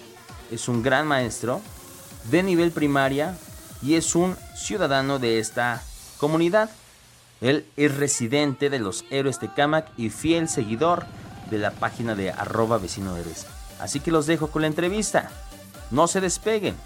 es 0.51 0.69
un 0.69 0.83
gran 0.83 1.07
maestro 1.07 1.61
de 2.31 2.43
nivel 2.43 2.71
primaria 2.71 3.37
y 3.83 3.95
es 3.95 4.15
un 4.15 4.37
ciudadano 4.55 5.19
de 5.19 5.39
esta 5.39 5.83
comunidad. 6.19 6.71
Él 7.41 7.67
es 7.77 7.97
residente 7.97 8.69
de 8.69 8.79
los 8.79 9.05
Héroes 9.11 9.41
de 9.41 9.53
Camac 9.53 9.89
y 9.97 10.11
fiel 10.11 10.49
seguidor 10.49 11.07
de 11.51 11.59
la 11.59 11.71
página 11.71 12.15
de 12.15 12.31
arroba 12.31 12.79
vecino. 12.79 13.17
Así 13.81 14.01
que 14.01 14.11
los 14.11 14.27
dejo 14.27 14.49
con 14.49 14.63
la 14.63 14.69
entrevista. 14.69 15.31
No 15.91 16.07
se 16.07 16.21
despeguen. 16.21 16.77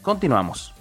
Continuamos. 0.00 0.72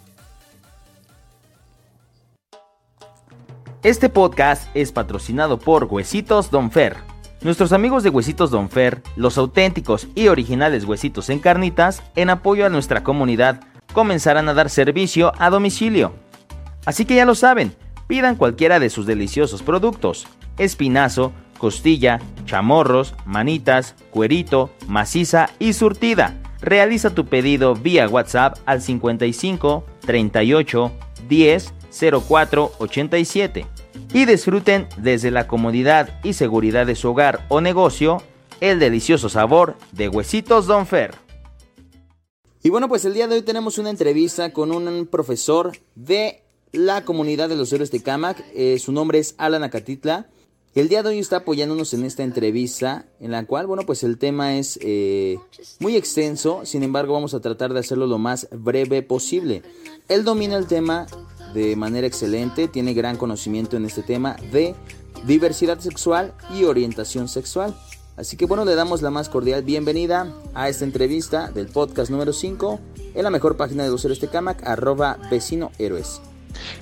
Este 3.83 4.09
podcast 4.09 4.69
es 4.75 4.91
patrocinado 4.91 5.57
por 5.57 5.85
Huesitos 5.85 6.51
Don 6.51 6.69
Fer. 6.69 6.97
Nuestros 7.41 7.73
amigos 7.73 8.03
de 8.03 8.11
Huesitos 8.11 8.51
Don 8.51 8.69
Fer, 8.69 9.01
los 9.15 9.39
auténticos 9.39 10.07
y 10.13 10.27
originales 10.27 10.85
huesitos 10.85 11.31
en 11.31 11.39
carnitas, 11.39 12.03
en 12.15 12.29
apoyo 12.29 12.67
a 12.67 12.69
nuestra 12.69 13.01
comunidad, 13.01 13.61
comenzarán 13.91 14.47
a 14.49 14.53
dar 14.53 14.69
servicio 14.69 15.31
a 15.39 15.49
domicilio. 15.49 16.13
Así 16.85 17.05
que 17.05 17.15
ya 17.15 17.25
lo 17.25 17.33
saben, 17.33 17.73
pidan 18.05 18.35
cualquiera 18.35 18.79
de 18.79 18.91
sus 18.91 19.07
deliciosos 19.07 19.63
productos: 19.63 20.27
espinazo, 20.59 21.31
costilla, 21.57 22.19
chamorros, 22.45 23.15
manitas, 23.25 23.95
cuerito, 24.11 24.69
maciza 24.87 25.49
y 25.57 25.73
surtida. 25.73 26.35
Realiza 26.61 27.15
tu 27.15 27.25
pedido 27.25 27.73
vía 27.73 28.07
WhatsApp 28.07 28.59
al 28.67 28.83
55 28.83 29.83
38 30.05 30.91
10 31.27 31.73
0487 31.91 33.67
y 34.13 34.25
disfruten 34.25 34.87
desde 34.97 35.31
la 35.31 35.47
comodidad 35.47 36.19
y 36.23 36.33
seguridad 36.33 36.85
de 36.85 36.95
su 36.95 37.09
hogar 37.09 37.45
o 37.49 37.61
negocio 37.61 38.21
el 38.59 38.79
delicioso 38.79 39.29
sabor 39.29 39.75
de 39.91 40.07
Huesitos 40.07 40.67
Don 40.67 40.85
Fer. 40.85 41.15
Y 42.63 42.69
bueno, 42.69 42.87
pues 42.87 43.05
el 43.05 43.13
día 43.13 43.27
de 43.27 43.35
hoy 43.35 43.41
tenemos 43.41 43.77
una 43.79 43.89
entrevista 43.89 44.53
con 44.53 44.71
un 44.71 45.07
profesor 45.07 45.71
de 45.95 46.43
la 46.71 47.03
comunidad 47.03 47.49
de 47.49 47.55
los 47.55 47.73
héroes 47.73 47.91
de 47.91 48.03
Camac. 48.03 48.43
Eh, 48.53 48.77
su 48.79 48.91
nombre 48.91 49.19
es 49.19 49.33
Alan 49.37 49.63
Acatitla. 49.63 50.29
El 50.73 50.87
día 50.87 51.03
de 51.03 51.09
hoy 51.09 51.19
está 51.19 51.37
apoyándonos 51.37 51.93
en 51.93 52.05
esta 52.05 52.23
entrevista, 52.23 53.05
en 53.19 53.31
la 53.31 53.45
cual, 53.45 53.67
bueno, 53.67 53.83
pues 53.85 54.03
el 54.03 54.17
tema 54.17 54.55
es 54.57 54.79
eh, 54.81 55.37
muy 55.79 55.97
extenso, 55.97 56.61
sin 56.63 56.83
embargo 56.83 57.13
vamos 57.13 57.33
a 57.33 57.41
tratar 57.41 57.73
de 57.73 57.81
hacerlo 57.81 58.07
lo 58.07 58.17
más 58.17 58.47
breve 58.51 59.01
posible. 59.01 59.63
Él 60.07 60.23
domina 60.23 60.55
el 60.55 60.67
tema 60.67 61.07
de 61.53 61.75
manera 61.75 62.07
excelente, 62.07 62.67
tiene 62.67 62.93
gran 62.93 63.17
conocimiento 63.17 63.77
en 63.77 63.85
este 63.85 64.03
tema 64.03 64.35
de 64.51 64.75
diversidad 65.25 65.79
sexual 65.79 66.33
y 66.53 66.63
orientación 66.63 67.27
sexual. 67.27 67.75
Así 68.17 68.37
que 68.37 68.45
bueno, 68.45 68.65
le 68.65 68.75
damos 68.75 69.01
la 69.01 69.09
más 69.09 69.29
cordial 69.29 69.63
bienvenida 69.63 70.33
a 70.53 70.69
esta 70.69 70.85
entrevista 70.85 71.51
del 71.51 71.67
podcast 71.67 72.11
número 72.11 72.33
5 72.33 72.79
en 73.15 73.23
la 73.23 73.29
mejor 73.29 73.57
página 73.57 73.83
de 73.83 73.89
héroes 73.89 74.21
de 74.21 74.27
Camac, 74.27 74.65
arroba 74.67 75.17
vecino 75.29 75.71
héroes. 75.79 76.21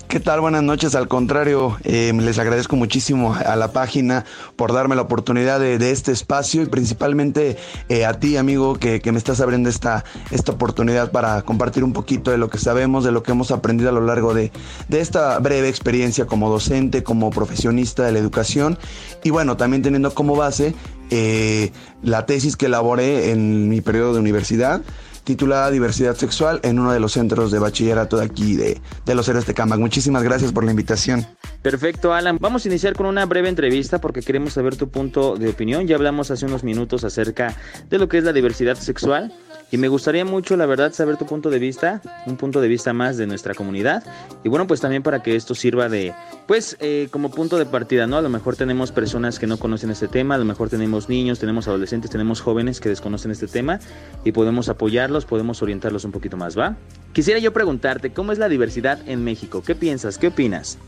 ¿Qué 0.08 0.20
tal? 0.20 0.42
Buenas 0.42 0.64
noches. 0.64 0.96
Al 0.96 1.08
contrario, 1.08 1.78
eh, 1.84 2.12
les 2.14 2.40
agradezco 2.40 2.76
muchísimo 2.76 3.36
a 3.36 3.56
la 3.56 3.72
página 3.72 4.26
por 4.56 4.74
darme 4.74 4.96
la 4.96 5.04
oportunidad 5.04 5.60
de, 5.60 5.92
este 5.92 6.12
espacio 6.12 6.64
y 6.64 6.66
principalmente 6.66 7.58
eh, 7.90 8.06
a 8.06 8.14
ti, 8.14 8.36
amigo, 8.36 8.76
que, 8.78 9.02
me 9.12 9.18
estás 9.18 9.40
abriendo 9.40 9.70
esta, 9.70 10.04
esta 10.32 10.52
oportunidad 10.52 11.12
para 11.12 11.42
compartir 11.44 11.84
un 11.84 11.94
poquito 11.94 12.32
de 12.32 12.38
lo 12.38 12.50
que 12.50 12.58
sabemos, 12.58 13.04
de 13.04 13.12
lo 13.12 13.22
que 13.24 13.32
hemos 13.32 13.52
aprendido 13.52 13.90
a 13.90 13.94
lo 13.94 14.02
largo 14.02 14.34
de, 14.34 14.52
esta 14.90 15.38
breve 15.40 15.70
experiencia 15.70 16.26
como 16.26 16.50
docente, 16.50 17.04
como 17.04 17.30
profesionista 17.30 18.04
de 18.04 18.12
la 18.12 18.20
educación 18.20 18.78
y 19.24 19.30
bueno, 19.30 19.58
también 19.58 19.84
teniendo 19.84 20.14
como 20.14 20.36
base 20.36 20.74
eh, 21.12 21.72
la 22.04 22.26
tesis 22.26 22.58
que 22.58 22.66
elaboré 22.66 23.32
en 23.32 23.70
mi 23.70 23.82
periodo 23.82 24.14
de 24.14 24.20
universidad 24.20 24.82
titulada 25.24 25.72
Diversidad 25.72 26.16
Sexual 26.16 26.60
en 26.64 26.80
uno 26.80 26.92
de 26.92 27.00
los 27.00 27.14
centros 27.14 27.52
de 27.52 27.60
bachillerato 27.60 28.18
de 28.18 28.26
aquí 28.26 28.56
de, 28.56 28.82
de 29.06 29.16
los 29.16 29.28
héroes 29.28 29.46
de 29.46 29.54
Camac. 29.54 29.80
Muchísimas 29.80 30.24
gracias 30.24 30.52
por 30.52 30.64
la 30.64 30.72
invitación. 30.72 31.26
Perfecto, 31.62 32.14
Alan. 32.14 32.38
Vamos 32.40 32.66
a 32.66 32.70
iniciar 32.70 32.96
con 32.96 33.06
una 33.06 33.26
breve 33.26 33.50
entrevista 33.50 34.00
porque 34.00 34.22
queremos 34.22 34.54
saber 34.54 34.76
tu 34.76 34.90
punto 34.90 35.36
de 35.36 35.50
opinión. 35.50 35.88
Ya 35.88 35.96
hablamos 35.96 36.32
hace 36.32 36.46
unos 36.46 36.64
minutos 36.64 37.04
acerca 37.04 37.56
de 37.90 37.98
lo 37.98 38.08
que 38.08 38.18
es 38.18 38.24
la 38.24 38.34
diversidad 38.34 38.76
sexual. 38.76 39.34
Y 39.72 39.78
me 39.78 39.88
gustaría 39.88 40.26
mucho, 40.26 40.58
la 40.58 40.66
verdad, 40.66 40.94
saber 40.94 41.18
tu 41.18 41.26
punto 41.26 41.50
de 41.50 41.60
vista, 41.60 42.02
un 42.26 42.38
punto 42.38 42.60
de 42.60 42.68
vista 42.68 42.92
más 42.92 43.18
de 43.18 43.28
nuestra 43.28 43.54
comunidad. 43.54 44.04
Y 44.44 44.50
bueno, 44.50 44.66
pues 44.66 44.82
también 44.82 45.04
para 45.04 45.22
que 45.22 45.36
esto 45.36 45.54
sirva 45.54 45.90
de, 45.90 46.14
pues, 46.48 46.76
eh, 46.80 47.08
como 47.12 47.30
punto 47.30 47.58
de 47.58 47.66
partida, 47.66 48.08
¿no? 48.08 48.18
A 48.18 48.22
lo 48.22 48.30
mejor 48.30 48.56
tenemos 48.56 48.92
personas 48.92 49.38
que 49.38 49.46
no 49.46 49.58
conocen 49.58 49.92
este 49.92 50.08
tema, 50.08 50.36
a 50.36 50.38
lo 50.40 50.46
mejor 50.46 50.70
tenemos 50.70 51.08
niños, 51.08 51.38
tenemos 51.38 51.68
adolescentes, 51.68 52.10
tenemos 52.10 52.42
jóvenes 52.42 52.80
que 52.80 52.90
desconocen 52.90 53.30
este 53.30 53.48
tema 53.48 53.80
y 54.24 54.32
podemos 54.32 54.70
apoyarlos, 54.70 55.26
podemos 55.26 55.62
orientarlos 55.62 56.04
un 56.04 56.12
poquito 56.12 56.36
más, 56.36 56.58
¿va? 56.58 56.76
Quisiera 57.14 57.40
yo 57.40 57.54
preguntarte, 57.54 58.12
¿cómo 58.12 58.32
es 58.32 58.40
la 58.40 58.50
diversidad 58.50 59.00
en 59.08 59.24
México? 59.24 59.62
¿Qué 59.64 59.76
piensas? 59.76 60.18
¿Qué 60.18 60.28
opinas? 60.28 60.80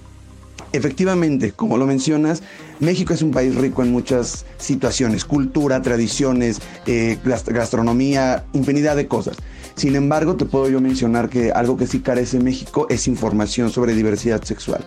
Efectivamente, 0.73 1.51
como 1.51 1.77
lo 1.77 1.85
mencionas, 1.85 2.43
México 2.79 3.13
es 3.13 3.21
un 3.21 3.31
país 3.31 3.55
rico 3.55 3.83
en 3.83 3.91
muchas 3.91 4.45
situaciones, 4.57 5.25
cultura, 5.25 5.81
tradiciones, 5.81 6.61
eh, 6.87 7.17
gastronomía, 7.23 8.45
infinidad 8.53 8.95
de 8.95 9.07
cosas. 9.07 9.37
Sin 9.75 9.95
embargo, 9.95 10.35
te 10.35 10.45
puedo 10.45 10.69
yo 10.69 10.79
mencionar 10.79 11.29
que 11.29 11.51
algo 11.51 11.75
que 11.75 11.87
sí 11.87 11.99
carece 11.99 12.39
México 12.39 12.87
es 12.89 13.07
información 13.07 13.69
sobre 13.69 13.93
diversidad 13.93 14.43
sexual. 14.43 14.85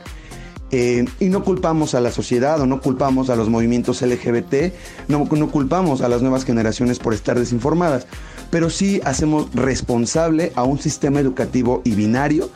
Eh, 0.71 1.05
y 1.21 1.27
no 1.27 1.45
culpamos 1.45 1.95
a 1.95 2.01
la 2.01 2.11
sociedad 2.11 2.61
o 2.61 2.67
no 2.67 2.81
culpamos 2.81 3.31
a 3.31 3.37
los 3.37 3.49
movimientos 3.49 4.03
LGBT, 4.03 4.73
no, 5.09 5.25
no 5.31 5.51
culpamos 5.51 6.01
a 6.01 6.09
las 6.09 6.23
nuevas 6.23 6.45
generaciones 6.45 6.99
por 6.99 7.15
estar 7.15 7.39
desinformadas, 7.39 8.07
pero 8.51 8.71
sí 8.71 9.01
hacemos 9.05 9.55
responsable 9.55 10.53
a 10.57 10.65
un 10.65 10.79
sistema 10.79 11.21
educativo 11.21 11.83
y 11.85 11.93
binario 11.93 12.51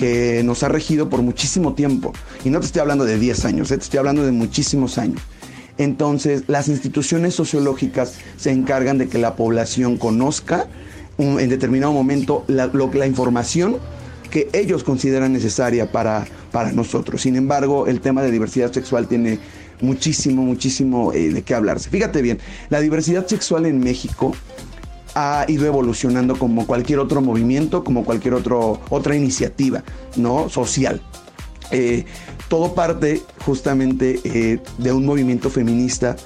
que 0.00 0.40
nos 0.44 0.62
ha 0.62 0.68
regido 0.70 1.10
por 1.10 1.20
muchísimo 1.20 1.74
tiempo. 1.74 2.14
Y 2.42 2.48
no 2.48 2.58
te 2.58 2.64
estoy 2.64 2.80
hablando 2.80 3.04
de 3.04 3.18
10 3.18 3.44
años, 3.44 3.70
eh, 3.70 3.76
te 3.76 3.84
estoy 3.84 3.98
hablando 3.98 4.24
de 4.24 4.32
muchísimos 4.32 4.96
años. 4.96 5.20
Entonces, 5.76 6.44
las 6.46 6.68
instituciones 6.68 7.34
sociológicas 7.34 8.14
se 8.38 8.50
encargan 8.50 8.96
de 8.96 9.08
que 9.08 9.18
la 9.18 9.36
población 9.36 9.98
conozca 9.98 10.68
en 11.18 11.50
determinado 11.50 11.92
momento 11.92 12.44
la, 12.46 12.70
la 12.94 13.06
información 13.06 13.76
que 14.30 14.48
ellos 14.54 14.84
consideran 14.84 15.34
necesaria 15.34 15.92
para, 15.92 16.26
para 16.50 16.72
nosotros. 16.72 17.20
Sin 17.20 17.36
embargo, 17.36 17.86
el 17.86 18.00
tema 18.00 18.22
de 18.22 18.30
diversidad 18.30 18.72
sexual 18.72 19.06
tiene 19.06 19.38
muchísimo, 19.82 20.40
muchísimo 20.42 21.12
eh, 21.12 21.28
de 21.28 21.42
qué 21.42 21.54
hablarse. 21.54 21.90
Fíjate 21.90 22.22
bien, 22.22 22.38
la 22.70 22.80
diversidad 22.80 23.26
sexual 23.26 23.66
en 23.66 23.80
México 23.80 24.32
ha 25.20 25.44
ido 25.48 25.66
evolucionando 25.66 26.38
como 26.38 26.66
cualquier 26.66 26.98
otro 26.98 27.20
movimiento, 27.20 27.84
como 27.84 28.04
cualquier 28.04 28.34
otro, 28.34 28.80
otra 28.90 29.14
iniciativa 29.14 29.82
¿no? 30.16 30.48
social. 30.48 31.00
Eh, 31.70 32.04
todo 32.48 32.74
parte 32.74 33.22
justamente 33.44 34.20
eh, 34.24 34.58
de 34.78 34.92
un 34.92 35.06
movimiento 35.06 35.50
feminista 35.50 36.16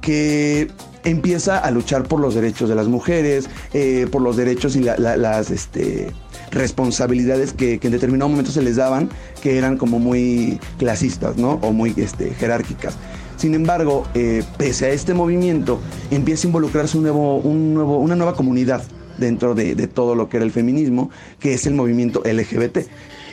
que 0.00 0.68
empieza 1.04 1.58
a 1.58 1.70
luchar 1.70 2.04
por 2.04 2.20
los 2.20 2.34
derechos 2.34 2.68
de 2.68 2.74
las 2.74 2.88
mujeres, 2.88 3.48
eh, 3.74 4.06
por 4.10 4.22
los 4.22 4.36
derechos 4.36 4.76
y 4.76 4.80
las 4.80 5.50
este, 5.50 6.10
responsabilidades 6.50 7.52
que, 7.52 7.78
en 7.82 7.90
determinado 7.90 8.28
momento 8.28 8.50
se 8.50 8.62
les 8.62 8.76
daban, 8.76 9.10
que 9.42 9.58
eran 9.58 9.76
como 9.76 9.98
muy 9.98 10.58
clasistas, 10.78 11.36
¿no? 11.36 11.54
O 11.62 11.72
muy 11.72 11.94
este, 11.96 12.34
jerárquicas. 12.34 12.96
Sin 13.40 13.54
embargo, 13.54 14.06
eh, 14.12 14.44
pese 14.58 14.84
a 14.84 14.88
este 14.90 15.14
movimiento, 15.14 15.80
empieza 16.10 16.46
a 16.46 16.48
involucrarse 16.48 16.98
un 16.98 17.04
nuevo, 17.04 17.38
un 17.38 17.72
nuevo, 17.72 17.96
una 17.96 18.14
nueva 18.14 18.34
comunidad 18.34 18.82
dentro 19.16 19.54
de, 19.54 19.74
todo 19.86 20.14
lo 20.14 20.28
que 20.28 20.36
era 20.36 20.44
el 20.44 20.52
feminismo, 20.52 21.08
que 21.38 21.54
es 21.54 21.66
el 21.66 21.72
movimiento 21.72 22.22
LGBT. 22.22 22.80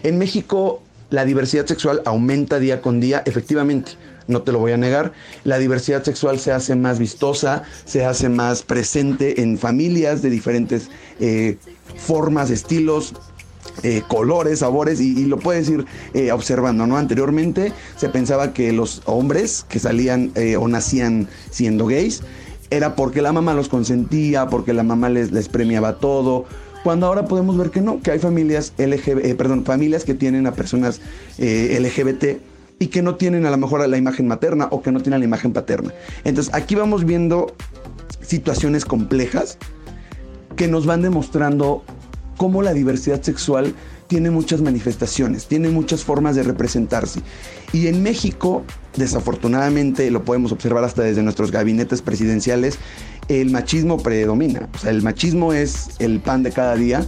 En 0.03 0.17
México, 0.17 0.81
la 1.09 1.25
diversidad 1.25 1.65
sexual 1.65 2.03
aumenta 2.05 2.57
día 2.57 2.81
con 2.81 3.01
día, 3.01 3.21
efectivamente 3.25 3.91
no 4.27 4.43
te 4.43 4.53
lo 4.53 4.59
voy 4.59 4.71
a 4.71 4.77
negar. 4.77 5.11
La 5.43 5.57
diversidad 5.57 6.03
sexual 6.03 6.39
se 6.39 6.53
hace 6.53 6.77
más 6.77 6.99
vistosa, 6.99 7.63
se 7.83 8.05
hace 8.05 8.29
más 8.29 8.63
presente 8.63 9.41
en 9.41 9.57
familias 9.57 10.21
de 10.21 10.29
diferentes 10.29 10.89
eh, 11.19 11.57
formas, 11.97 12.49
estilos, 12.49 13.13
eh, 13.83 14.01
colores, 14.07 14.59
sabores, 14.59 14.99
y, 15.01 15.25
lo 15.25 15.37
puedes 15.37 15.69
ir 15.69 15.85
eh, 16.13 16.31
observando, 16.31 16.87
¿no? 16.87 16.97
Anteriormente 16.97 17.73
se 17.95 18.09
pensaba 18.09 18.53
que 18.53 18.71
los 18.71 19.01
hombres 19.05 19.65
que 19.67 19.79
salían 19.79 20.31
o 20.59 20.67
nacían 20.67 21.27
siendo 21.49 21.85
gays 21.85 22.21
era 22.69 22.95
porque 22.95 23.21
la 23.21 23.31
mamá 23.31 23.53
los 23.53 23.69
consentía, 23.69 24.47
porque 24.47 24.73
la 24.73 24.83
mamá 24.83 25.09
les, 25.09 25.31
les 25.31 25.49
premiaba 25.49 25.97
todo, 25.97 26.45
cuando 26.83 27.07
ahora 27.07 27.25
podemos 27.25 27.57
ver 27.57 27.69
que 27.71 27.81
no, 27.81 28.01
que 28.01 28.11
hay 28.11 28.19
familias 28.19 28.73
LGBT, 28.77 29.35
perdón, 29.35 29.65
familias 29.65 30.05
que 30.05 30.13
tienen 30.13 30.47
a 30.47 30.53
personas 30.53 31.01
LGBT 31.37 32.39
y 32.79 32.87
que 32.87 33.01
no 33.01 33.15
tienen 33.15 33.45
a 33.45 33.51
lo 33.51 33.57
mejor 33.57 33.87
la 33.87 33.97
imagen 33.97 34.27
materna 34.27 34.67
o 34.71 34.81
que 34.81 34.91
no 34.91 35.01
tienen 35.01 35.19
la 35.19 35.25
imagen 35.25 35.53
paterna. 35.53 35.93
Entonces 36.23 36.53
aquí 36.53 36.75
vamos 36.75 37.05
viendo 37.05 37.53
situaciones 38.21 38.85
complejas 38.85 39.57
que 40.55 40.67
nos 40.67 40.85
van 40.85 41.01
demostrando 41.01 41.83
cómo 42.37 42.61
la 42.61 42.73
diversidad 42.73 43.21
sexual 43.21 43.73
tiene 44.07 44.29
muchas 44.29 44.61
manifestaciones, 44.61 45.47
tiene 45.47 45.69
muchas 45.69 46.03
formas 46.03 46.35
de 46.35 46.43
representarse. 46.43 47.21
Y 47.73 47.87
en 47.87 48.01
México, 48.03 48.63
desafortunadamente, 48.95 50.09
lo 50.11 50.23
podemos 50.23 50.51
observar 50.51 50.83
hasta 50.83 51.01
desde 51.01 51.23
nuestros 51.23 51.51
gabinetes 51.51 52.01
presidenciales, 52.01 52.77
el 53.27 53.51
machismo 53.51 53.97
predomina. 53.97 54.69
O 54.73 54.77
sea, 54.77 54.91
el 54.91 55.01
machismo 55.01 55.51
es 55.51 55.89
el 55.99 56.21
pan 56.21 56.43
de 56.43 56.51
cada 56.51 56.75
día, 56.75 57.05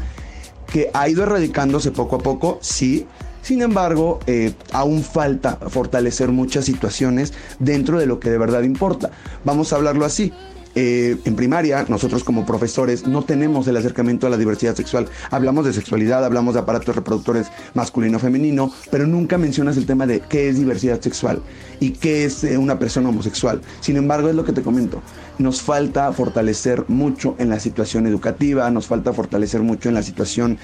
que 0.71 0.89
ha 0.93 1.07
ido 1.07 1.23
erradicándose 1.23 1.91
poco 1.91 2.17
a 2.17 2.19
poco, 2.19 2.59
sí, 2.61 3.07
sin 3.41 3.61
embargo, 3.61 4.19
eh, 4.27 4.53
aún 4.73 5.03
falta 5.03 5.55
fortalecer 5.55 6.29
muchas 6.29 6.65
situaciones 6.65 7.33
dentro 7.59 7.97
de 7.97 8.05
lo 8.05 8.19
que 8.19 8.29
de 8.29 8.37
verdad 8.37 8.63
importa. 8.63 9.11
Vamos 9.45 9.71
a 9.71 9.77
hablarlo 9.77 10.05
así. 10.05 10.33
Eh, 10.81 11.17
en 11.25 11.35
primaria, 11.35 11.85
nosotros 11.89 12.23
como 12.23 12.45
profesores 12.45 13.05
no 13.05 13.23
tenemos 13.23 13.67
el 13.67 13.75
acercamiento 13.75 14.27
a 14.27 14.29
la 14.29 14.37
diversidad 14.37 14.75
sexual. 14.75 15.07
Hablamos 15.29 15.65
de 15.65 15.73
sexualidad, 15.73 16.23
hablamos 16.23 16.53
de 16.53 16.61
aparatos 16.61 16.95
reproductores 16.95 17.47
masculino-femenino, 17.73 18.71
pero 18.89 19.05
nunca 19.05 19.37
mencionas 19.37 19.75
el 19.75 19.85
tema 19.85 20.07
de 20.07 20.21
qué 20.21 20.47
es 20.47 20.57
diversidad 20.57 21.01
sexual 21.01 21.41
y 21.81 21.89
qué 21.89 22.23
es 22.23 22.45
eh, 22.45 22.57
una 22.57 22.79
persona 22.79 23.09
homosexual. 23.09 23.59
Sin 23.81 23.97
embargo, 23.97 24.29
es 24.29 24.35
lo 24.35 24.45
que 24.45 24.53
te 24.53 24.61
comento. 24.61 25.01
Nos 25.37 25.61
falta 25.61 26.13
fortalecer 26.13 26.85
mucho 26.87 27.35
en 27.39 27.49
la 27.49 27.59
situación 27.59 28.07
educativa, 28.07 28.71
nos 28.71 28.87
falta 28.87 29.11
fortalecer 29.11 29.61
mucho 29.61 29.89
en 29.89 29.95
la 29.95 30.03
situación 30.03 30.59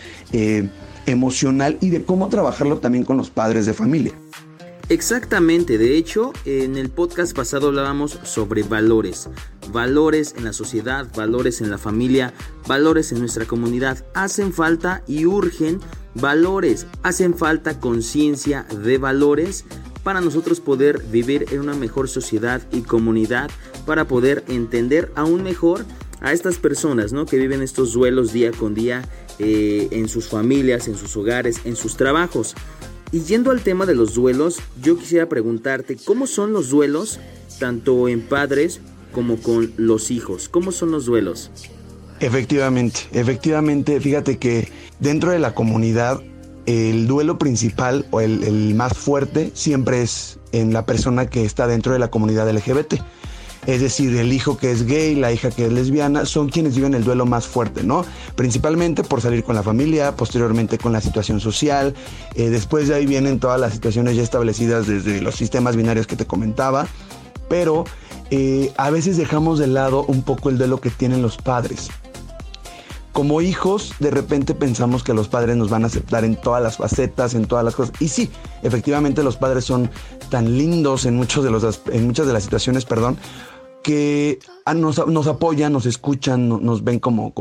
emocional 1.06 1.78
y 1.82 1.90
de 1.90 2.06
cómo 2.06 2.30
trabajarlo 2.30 2.78
también 2.78 3.04
con 3.04 3.18
los 3.18 3.30
padres 3.30 3.66
de 3.66 3.74
familia. 3.74 4.14
Exactamente, 4.88 5.80
de 5.80 5.98
hecho, 5.98 6.32
en 6.46 6.78
el 6.78 6.90
podcast 6.90 7.36
pasado 7.36 7.70
hablábamos 7.70 8.20
sobre 8.24 8.62
valores, 8.62 9.30
valores 9.72 10.36
en 10.38 10.44
la 10.44 10.54
sociedad, 10.54 11.08
valores 11.16 11.62
en 11.62 11.72
la 11.72 11.80
familia, 11.80 12.34
valores 12.68 13.12
en 13.12 13.20
nuestra 13.20 13.46
comunidad. 13.46 14.06
Hacen 14.14 14.54
falta 14.54 15.04
y 15.08 15.26
urgen 15.26 15.80
valores, 16.16 16.88
hacen 17.04 17.36
falta 17.36 17.80
conciencia 17.80 18.66
de 18.84 18.98
valores 18.98 19.66
para 20.04 20.22
nosotros 20.22 20.60
poder 20.60 21.02
vivir 21.12 21.48
en 21.52 21.62
una 21.62 21.74
mejor 21.74 22.08
sociedad 22.08 22.62
y 22.72 22.82
comunidad, 22.82 23.50
para 23.86 24.08
poder 24.08 24.44
entender 24.48 25.12
aún 25.16 25.44
mejor 25.44 25.84
a 26.22 26.32
estas 26.32 26.58
personas 26.58 27.12
¿no? 27.12 27.26
que 27.26 27.38
viven 27.38 27.62
estos 27.62 27.94
duelos 27.94 28.34
día 28.34 28.52
con 28.52 28.74
día 28.74 29.08
eh, 29.40 29.88
en 29.92 30.08
sus 30.08 30.28
familias, 30.28 30.88
en 30.88 30.96
sus 30.96 31.16
hogares, 31.18 31.62
en 31.66 31.76
sus 31.76 31.98
trabajos. 31.98 32.56
Y 33.16 33.22
yendo 33.22 33.52
al 33.52 33.62
tema 33.62 33.86
de 33.86 33.96
los 33.96 34.14
duelos, 34.14 34.58
yo 34.82 34.98
quisiera 34.98 35.30
preguntarte, 35.30 35.96
¿cómo 35.96 36.28
son 36.28 36.52
los 36.52 36.68
duelos 36.68 37.22
tanto 37.60 38.10
en 38.10 38.20
padres 38.20 38.82
como 39.14 39.38
con 39.38 39.72
los 39.78 40.12
hijos? 40.12 40.50
¿Cómo 40.50 40.74
son 40.74 40.92
los 40.92 41.06
duelos? 41.06 41.50
Efectivamente, 42.20 43.08
efectivamente, 43.14 44.02
fíjate 44.02 44.38
que 44.38 44.68
dentro 45.00 45.32
de 45.32 45.40
la 45.40 45.56
comunidad 45.56 46.22
el 46.66 47.08
duelo 47.08 47.38
principal 47.38 48.06
o 48.12 48.20
el, 48.20 48.44
el, 48.44 48.76
más 48.76 48.98
fuerte 48.98 49.50
siempre 49.54 50.02
es 50.02 50.38
en 50.52 50.74
la 50.74 50.86
persona 50.86 51.30
que 51.30 51.46
está 51.46 51.68
dentro 51.68 51.94
de 51.94 52.00
la 52.00 52.10
comunidad 52.10 52.54
LGBT 52.54 52.96
es 53.68 53.82
decir, 53.82 54.16
el 54.16 54.32
hijo 54.32 54.58
que 54.58 54.72
es 54.72 54.86
gay, 54.86 55.16
la 55.16 55.32
hija 55.32 55.52
que 55.52 55.66
es 55.66 55.72
lesbiana, 55.72 56.26
son 56.26 56.50
quienes 56.50 56.76
viven 56.76 56.94
el 56.94 57.04
duelo 57.04 57.26
más 57.26 57.48
fuerte, 57.48 57.84
¿no? 57.84 58.06
Principalmente 58.36 59.04
por 59.04 59.22
salir 59.22 59.44
con 59.44 59.56
la 59.56 59.64
familia, 59.64 60.16
posteriormente 60.16 60.78
con 60.78 60.94
la 60.94 61.02
situación 61.02 61.40
social, 61.40 61.96
eh, 62.36 62.50
después 62.50 62.88
de 62.88 62.96
ahí 62.96 63.06
vienen 63.06 63.40
todas 63.40 63.60
las 63.60 63.74
situaciones 63.74 64.16
ya 64.16 64.24
establecidas 64.24 64.88
desde 64.88 65.22
los 65.22 65.36
sistemas 65.36 65.76
binarios 65.76 66.08
que 66.08 66.16
te 66.16 66.26
comentaba, 66.26 66.88
pero 67.50 67.86
eh, 68.32 68.72
a 68.78 68.90
veces 68.90 69.18
dejamos 69.18 69.60
de 69.60 69.68
lado 69.68 70.04
un 70.06 70.24
poco 70.24 70.50
el 70.50 70.58
duelo 70.58 70.80
que 70.82 70.90
tienen 70.90 71.22
los 71.22 71.38
padres. 71.38 71.90
Como 73.14 73.40
hijos, 73.40 73.94
de 74.00 74.12
repente 74.12 74.54
pensamos 74.54 75.02
que 75.02 75.14
los 75.14 75.30
padres 75.30 75.56
nos 75.56 75.70
van 75.70 75.86
a 75.86 75.88
aceptar 75.88 76.26
en 76.26 76.36
todas 76.36 76.62
las 76.62 76.76
facetas, 76.76 77.34
en 77.34 77.46
todas 77.46 77.64
las 77.64 77.74
cosas. 77.74 77.96
Y 78.02 78.10
sí, 78.10 78.30
efectivamente 78.62 79.24
los 79.24 79.38
padres 79.38 79.64
son 79.64 79.90
tan 80.30 80.58
lindos 80.58 81.06
en, 81.06 81.16
muchos 81.16 81.46
de 81.46 81.50
los, 81.50 81.82
en 81.94 82.08
muchas 82.08 82.28
de 82.28 82.34
las 82.34 82.44
situaciones, 82.44 82.84
perdón, 82.84 83.18
que 83.86 84.40
ah, 84.66 84.74
nos, 84.74 84.98
apoyan, 84.98 85.72
nos 85.72 85.86
escuchan, 85.86 86.50
nos 86.50 86.84
ven 86.84 86.98
como, 86.98 87.36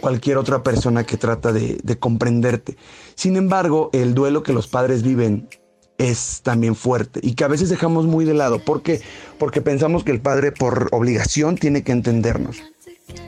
cualquier 0.00 0.36
otra 0.36 0.64
persona 0.64 1.04
que 1.04 1.16
trata 1.16 1.52
de, 1.52 1.96
comprenderte. 2.00 2.76
Sin 3.14 3.36
embargo, 3.36 3.88
el 3.92 4.14
duelo 4.14 4.42
que 4.42 4.52
los 4.52 4.66
padres 4.66 5.04
viven 5.04 5.48
es 5.96 6.40
también 6.42 6.74
fuerte 6.74 7.20
y 7.22 7.34
que 7.34 7.44
a 7.44 7.48
veces 7.48 7.68
dejamos 7.68 8.04
muy 8.04 8.24
de 8.24 8.34
lado. 8.34 8.58
¿Por 8.58 8.82
qué? 8.82 9.00
Porque 9.38 9.60
pensamos 9.60 10.02
que 10.02 10.10
el 10.10 10.20
padre 10.20 10.50
por 10.50 10.88
obligación 10.90 11.54
tiene 11.54 11.84
que 11.84 11.92
entendernos. 11.92 12.56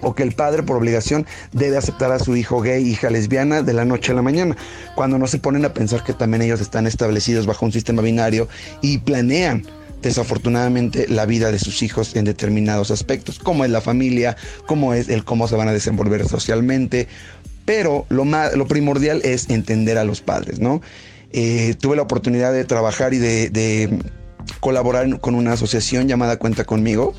O 0.02 0.16
que 0.16 0.24
el 0.24 0.32
padre 0.32 0.64
por 0.64 0.78
obligación 0.78 1.26
debe 1.52 1.76
aceptar 1.76 2.10
a 2.10 2.18
su 2.18 2.34
hijo 2.34 2.60
gay, 2.60 2.86
hija 2.88 3.08
lesbiana 3.08 3.62
de 3.62 3.72
la 3.72 3.84
noche 3.84 4.10
a 4.10 4.16
la 4.16 4.22
mañana. 4.22 4.56
Cuando 4.96 5.16
no 5.16 5.28
se 5.28 5.38
ponen 5.38 5.64
a 5.64 5.74
pensar 5.74 6.02
que 6.02 6.12
también 6.12 6.42
ellos 6.42 6.60
están 6.60 6.88
establecidos 6.88 7.46
bajo 7.46 7.64
un 7.64 7.72
sistema 7.72 8.02
binario 8.02 8.48
y 8.82 8.98
planean 8.98 9.64
desafortunadamente 10.02 11.06
la 11.08 11.26
vida 11.26 11.52
de 11.52 11.58
sus 11.58 11.82
hijos 11.82 12.16
en 12.16 12.24
determinados 12.24 12.90
aspectos, 12.90 13.38
como 13.38 13.64
es 13.64 13.70
la 13.70 13.80
familia, 13.80 14.36
como 14.66 14.94
es 14.94 15.08
el 15.08 15.24
cómo 15.24 15.48
se 15.48 15.56
van 15.56 15.68
a 15.68 15.72
desenvolver 15.72 16.26
socialmente, 16.26 17.08
pero 17.64 18.06
lo, 18.08 18.24
más, 18.24 18.54
lo 18.54 18.66
primordial 18.66 19.20
es 19.24 19.50
entender 19.50 19.98
a 19.98 20.04
los 20.04 20.20
padres, 20.20 20.58
¿no? 20.58 20.80
Eh, 21.32 21.74
tuve 21.78 21.96
la 21.96 22.02
oportunidad 22.02 22.52
de 22.52 22.64
trabajar 22.64 23.14
y 23.14 23.18
de 23.18 23.98
colaborar 24.58 25.20
con 25.20 25.34
una 25.34 25.52
asociación 25.52 26.08
llamada 26.08 26.38
Cuenta 26.38 26.64
conmigo, 26.64 27.14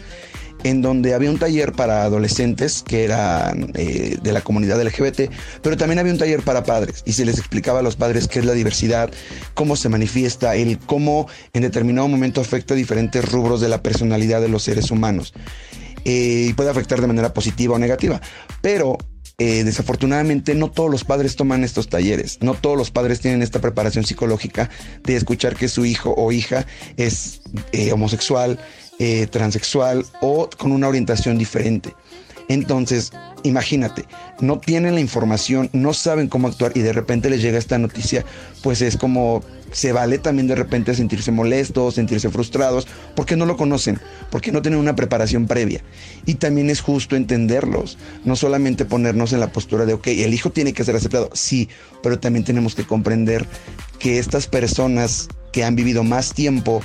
en 0.64 0.82
donde 0.82 1.14
había 1.14 1.30
un 1.30 1.40
taller 1.40 1.74
para 1.74 2.04
adolescentes 2.04 2.84
que 2.84 3.04
eran 3.04 3.72
eh, 3.76 4.18
de 4.22 4.32
la 4.32 4.42
comunidad 4.42 4.82
LGBT, 4.82 5.32
pero 5.62 5.78
también 5.78 6.00
había 6.00 6.14
un 6.14 6.20
taller 6.20 6.42
para 6.42 6.64
padres 6.64 7.04
y 7.06 7.14
se 7.14 7.26
les 7.26 7.38
explicaba 7.38 7.80
a 7.80 7.82
los 7.82 7.96
padres 7.96 8.28
qué 8.28 8.40
es 8.40 8.46
la 8.46 8.54
diversidad, 8.54 9.12
cómo 9.54 9.76
se 9.76 9.90
manifiesta, 9.90 10.56
el 10.56 10.78
cómo 10.80 11.28
en 11.54 11.64
determinado 11.64 12.08
momento 12.08 12.42
afecta 12.42 12.76
diferentes 12.76 13.30
rubros 13.30 13.62
de 13.62 13.70
la 13.70 13.82
personalidad 13.82 14.42
de 14.42 14.50
los 14.50 14.64
seres 14.64 14.92
humanos 14.92 15.34
eh, 16.06 16.48
y 16.50 16.54
puede 16.54 16.70
afectar 16.70 17.02
de 17.02 17.08
manera 17.08 17.34
positiva 17.34 17.76
o 17.76 17.80
negativa, 17.80 18.22
pero 18.62 18.98
eh, 19.38 19.64
desafortunadamente 19.64 20.54
no 20.54 20.70
todos 20.70 20.92
los 20.92 21.04
padres 21.04 21.36
toman 21.36 21.64
estos 21.64 21.90
talleres, 21.90 22.38
no 22.42 22.54
todos 22.54 22.78
los 22.78 22.92
padres 22.92 23.20
tienen 23.22 23.42
esta 23.42 23.60
preparación 23.60 24.06
psicológica 24.06 24.70
de 25.04 25.16
escuchar 25.16 25.56
que 25.56 25.68
su 25.68 25.86
hijo 25.86 26.14
o 26.16 26.32
hija 26.32 26.68
es 26.98 27.42
homosexual, 27.92 28.60
eh, 29.04 29.26
transexual 29.26 30.06
o 30.22 30.48
con 30.60 30.72
una 30.72 30.88
orientación 30.88 31.40
diferente. 31.40 31.96
Entonces, 32.50 33.12
imagínate, 33.42 34.06
no 34.42 34.60
tienen 34.60 34.94
la 34.94 35.02
información, 35.02 35.72
no 35.74 35.96
saben 35.96 36.28
cómo 36.28 36.48
actuar 36.48 36.74
y 36.76 36.82
de 36.82 36.94
repente 36.94 37.28
les 37.28 37.42
llega 37.42 37.58
esta 37.58 37.80
noticia, 37.80 38.24
pues 38.62 38.80
es 38.84 38.98
como 38.98 39.42
se 39.72 39.92
vale 39.92 40.20
también 40.20 40.48
de 40.48 40.54
repente 40.54 40.94
sentirse 40.94 41.32
molestos, 41.32 41.96
sentirse 41.96 42.30
frustrados, 42.30 42.88
porque 43.16 43.36
no 43.36 43.48
lo 43.48 43.58
conocen, 43.58 44.00
porque 44.30 44.52
no 44.52 44.62
tienen 44.62 44.80
una 44.80 44.96
preparación 44.96 45.48
previa. 45.48 45.82
Y 46.28 46.36
también 46.36 46.70
es 46.70 46.82
justo 46.82 47.16
entenderlos, 47.16 47.98
no 48.24 48.36
solamente 48.36 48.86
ponernos 48.86 49.34
en 49.34 49.40
la 49.40 49.52
postura 49.52 49.88
de, 49.88 49.94
ok, 49.94 50.10
el 50.10 50.36
hijo 50.36 50.52
tiene 50.52 50.74
que 50.74 50.84
ser 50.84 50.96
aceptado, 50.96 51.32
sí, 51.34 51.70
pero 52.04 52.20
también 52.20 52.46
tenemos 52.46 52.76
que 52.76 52.86
comprender 52.86 53.48
que 53.98 54.20
estas 54.20 54.46
personas 54.46 55.28
que 55.52 55.64
han 55.64 55.76
vivido 55.76 56.04
más 56.04 56.36
tiempo 56.36 56.84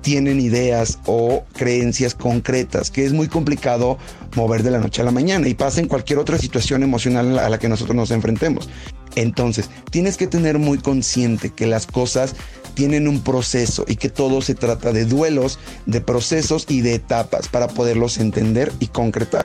tienen 0.00 0.40
ideas 0.40 0.98
o 1.06 1.44
creencias 1.54 2.14
concretas, 2.14 2.90
que 2.90 3.04
es 3.04 3.12
muy 3.12 3.28
complicado 3.28 3.98
mover 4.36 4.62
de 4.62 4.70
la 4.70 4.78
noche 4.78 5.02
a 5.02 5.04
la 5.04 5.10
mañana 5.10 5.48
y 5.48 5.54
pasa 5.54 5.80
en 5.80 5.88
cualquier 5.88 6.18
otra 6.18 6.38
situación 6.38 6.82
emocional 6.82 7.38
a 7.38 7.48
la 7.48 7.58
que 7.58 7.68
nosotros 7.68 7.96
nos 7.96 8.10
enfrentemos. 8.10 8.68
Entonces, 9.16 9.70
tienes 9.90 10.16
que 10.16 10.26
tener 10.26 10.58
muy 10.58 10.78
consciente 10.78 11.50
que 11.50 11.66
las 11.66 11.86
cosas 11.86 12.34
tienen 12.74 13.08
un 13.08 13.22
proceso 13.22 13.84
y 13.88 13.96
que 13.96 14.08
todo 14.08 14.40
se 14.40 14.54
trata 14.54 14.92
de 14.92 15.04
duelos, 15.04 15.58
de 15.86 16.00
procesos 16.00 16.66
y 16.68 16.80
de 16.82 16.94
etapas 16.94 17.48
para 17.48 17.68
poderlos 17.68 18.18
entender 18.18 18.70
y 18.78 18.86
concretar. 18.86 19.44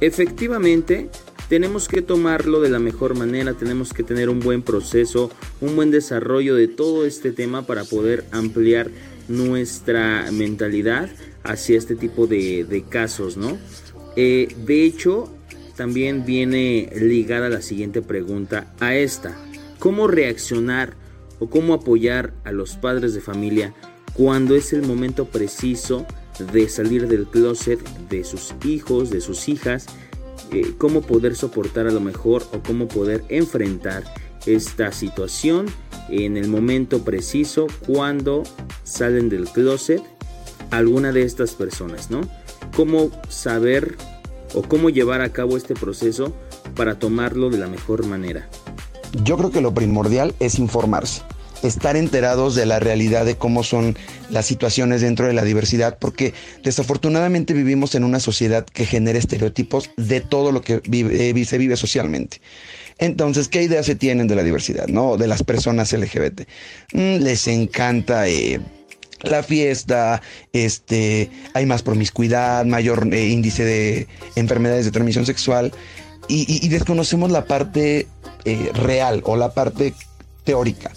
Efectivamente, 0.00 1.10
tenemos 1.48 1.88
que 1.88 2.00
tomarlo 2.00 2.60
de 2.60 2.70
la 2.70 2.78
mejor 2.78 3.16
manera, 3.16 3.54
tenemos 3.54 3.92
que 3.92 4.04
tener 4.04 4.28
un 4.28 4.38
buen 4.38 4.62
proceso, 4.62 5.32
un 5.60 5.74
buen 5.74 5.90
desarrollo 5.90 6.54
de 6.54 6.68
todo 6.68 7.04
este 7.04 7.32
tema 7.32 7.66
para 7.66 7.82
poder 7.82 8.24
ampliar 8.30 8.88
nuestra 9.30 10.30
mentalidad 10.32 11.08
hacia 11.42 11.78
este 11.78 11.96
tipo 11.96 12.26
de, 12.26 12.84
casos, 12.88 13.36
¿no? 13.36 13.56
Eh, 14.16 14.54
de 14.66 14.84
hecho, 14.84 15.32
también 15.76 16.24
viene 16.26 16.90
ligada 16.94 17.48
la 17.48 17.62
siguiente 17.62 18.02
pregunta 18.02 18.74
a 18.80 18.94
esta. 18.94 19.36
¿Cómo 19.78 20.08
reaccionar 20.08 20.94
o 21.38 21.48
cómo 21.48 21.72
apoyar 21.72 22.34
a 22.44 22.52
los 22.52 22.76
padres 22.76 23.14
de 23.14 23.20
familia 23.20 23.72
cuando 24.12 24.54
es 24.54 24.72
el 24.72 24.82
momento 24.82 25.26
preciso 25.26 26.06
de 26.52 26.68
salir 26.68 27.08
del 27.08 27.26
closet 27.26 27.80
de 28.10 28.24
sus 28.24 28.54
hijos, 28.64 29.10
de 29.10 29.20
sus 29.20 29.48
hijas 29.48 29.86
eh, 30.52 30.74
cómo 30.78 31.02
poder 31.02 31.36
soportar 31.36 31.86
a 31.86 31.92
lo 31.92 32.00
mejor 32.00 32.42
o 32.52 32.60
cómo 32.60 32.88
poder 32.88 33.22
enfrentar 33.28 34.02
esta 34.46 34.92
situación 34.92 35.66
en 36.08 36.36
el 36.36 36.48
momento 36.48 37.04
preciso 37.04 37.66
cuando 37.86 38.42
salen 38.84 39.28
del 39.28 39.48
closet 39.48 40.02
alguna 40.70 41.12
de 41.12 41.22
estas 41.22 41.52
personas, 41.54 42.10
¿no? 42.10 42.20
Cómo 42.74 43.10
saber 43.28 43.96
o 44.54 44.62
cómo 44.62 44.90
llevar 44.90 45.20
a 45.20 45.32
cabo 45.32 45.56
este 45.56 45.74
proceso 45.74 46.34
para 46.74 46.98
tomarlo 46.98 47.50
de 47.50 47.58
la 47.58 47.66
mejor 47.66 48.06
manera. 48.06 48.48
Yo 49.24 49.36
creo 49.36 49.50
que 49.50 49.60
lo 49.60 49.74
primordial 49.74 50.34
es 50.38 50.58
informarse 50.58 51.22
estar 51.62 51.96
enterados 51.96 52.54
de 52.54 52.66
la 52.66 52.78
realidad 52.78 53.24
de 53.24 53.36
cómo 53.36 53.62
son 53.62 53.96
las 54.30 54.46
situaciones 54.46 55.00
dentro 55.00 55.26
de 55.26 55.32
la 55.32 55.44
diversidad, 55.44 55.98
porque 55.98 56.34
desafortunadamente 56.62 57.52
vivimos 57.52 57.94
en 57.94 58.04
una 58.04 58.20
sociedad 58.20 58.64
que 58.64 58.86
genera 58.86 59.18
estereotipos 59.18 59.90
de 59.96 60.20
todo 60.20 60.52
lo 60.52 60.62
que 60.62 60.80
eh, 60.90 61.44
se 61.44 61.58
vive 61.58 61.76
socialmente. 61.76 62.40
Entonces, 63.00 63.48
¿qué 63.48 63.62
ideas 63.62 63.86
se 63.86 63.94
tienen 63.94 64.28
de 64.28 64.36
la 64.36 64.42
diversidad, 64.42 64.86
no? 64.86 65.16
De 65.16 65.26
las 65.26 65.42
personas 65.42 65.92
LGBT. 65.92 66.42
Mm, 66.92 67.16
les 67.16 67.48
encanta 67.48 68.28
eh, 68.28 68.60
la 69.22 69.42
fiesta, 69.42 70.20
este, 70.52 71.30
hay 71.54 71.66
más 71.66 71.82
promiscuidad, 71.82 72.64
mayor 72.66 73.08
eh, 73.12 73.28
índice 73.28 73.64
de 73.64 74.06
enfermedades 74.36 74.84
de 74.84 74.90
transmisión 74.90 75.26
sexual 75.26 75.72
y, 76.28 76.68
desconocemos 76.68 77.32
la 77.32 77.44
parte 77.44 78.06
real 78.74 79.20
o 79.24 79.36
la 79.36 79.52
parte 79.52 79.94
teórica. 80.44 80.92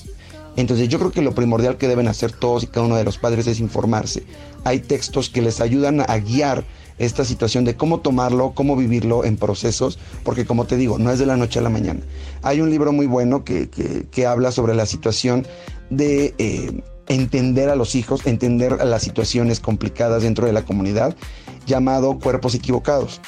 Entonces 0.56 0.90
yo 0.90 1.00
creo 1.00 1.12
que 1.12 1.22
lo 1.22 1.34
primordial 1.34 1.78
que 1.78 1.88
deben 1.88 2.08
hacer 2.08 2.32
todos 2.32 2.64
y 2.64 2.68
cada 2.68 2.86
uno 2.86 2.96
de 2.96 3.04
los 3.04 3.18
padres 3.18 3.48
es 3.48 3.60
informarse. 3.60 4.24
Hay 4.64 4.80
textos 4.80 5.30
que 5.30 5.42
les 5.42 5.62
ayudan 5.62 6.02
a 6.02 6.18
guiar 6.20 6.64
esta 6.98 7.26
situación 7.26 7.66
de 7.66 7.76
cómo 7.76 8.00
tomarlo, 8.00 8.54
cómo 8.54 8.76
vivirlo 8.76 9.26
en 9.26 9.38
procesos, 9.38 10.00
porque 10.24 10.46
como 10.46 10.66
te 10.66 10.78
digo, 10.78 11.00
no 11.00 11.12
es 11.12 11.20
de 11.20 11.26
la 11.26 11.38
noche 11.38 11.60
a 11.60 11.62
la 11.62 11.70
mañana. 11.70 12.02
Hay 12.42 12.62
un 12.62 12.70
libro 12.70 12.92
muy 12.92 13.06
bueno 13.06 13.44
que, 13.44 13.70
habla 14.28 14.52
sobre 14.52 14.74
la 14.74 14.86
situación 14.86 15.46
de 15.90 16.34
eh, 16.38 16.82
entender 17.08 17.70
a 17.70 17.76
los 17.76 17.96
hijos, 17.96 18.26
entender 18.26 18.84
las 18.86 19.04
situaciones 19.04 19.60
complicadas 19.60 20.24
dentro 20.24 20.48
de 20.48 20.54
la 20.54 20.64
comunidad, 20.64 21.16
llamado 21.66 22.20
Cuerpos 22.20 22.56
Equivocados. 22.56 23.22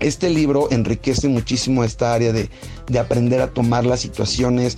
Este 0.00 0.28
libro 0.28 0.68
enriquece 0.70 1.28
muchísimo 1.28 1.84
esta 1.84 2.12
área 2.12 2.32
de, 2.32 2.50
de 2.88 2.98
aprender 2.98 3.40
a 3.40 3.48
tomar 3.48 3.86
las 3.86 4.00
situaciones 4.00 4.76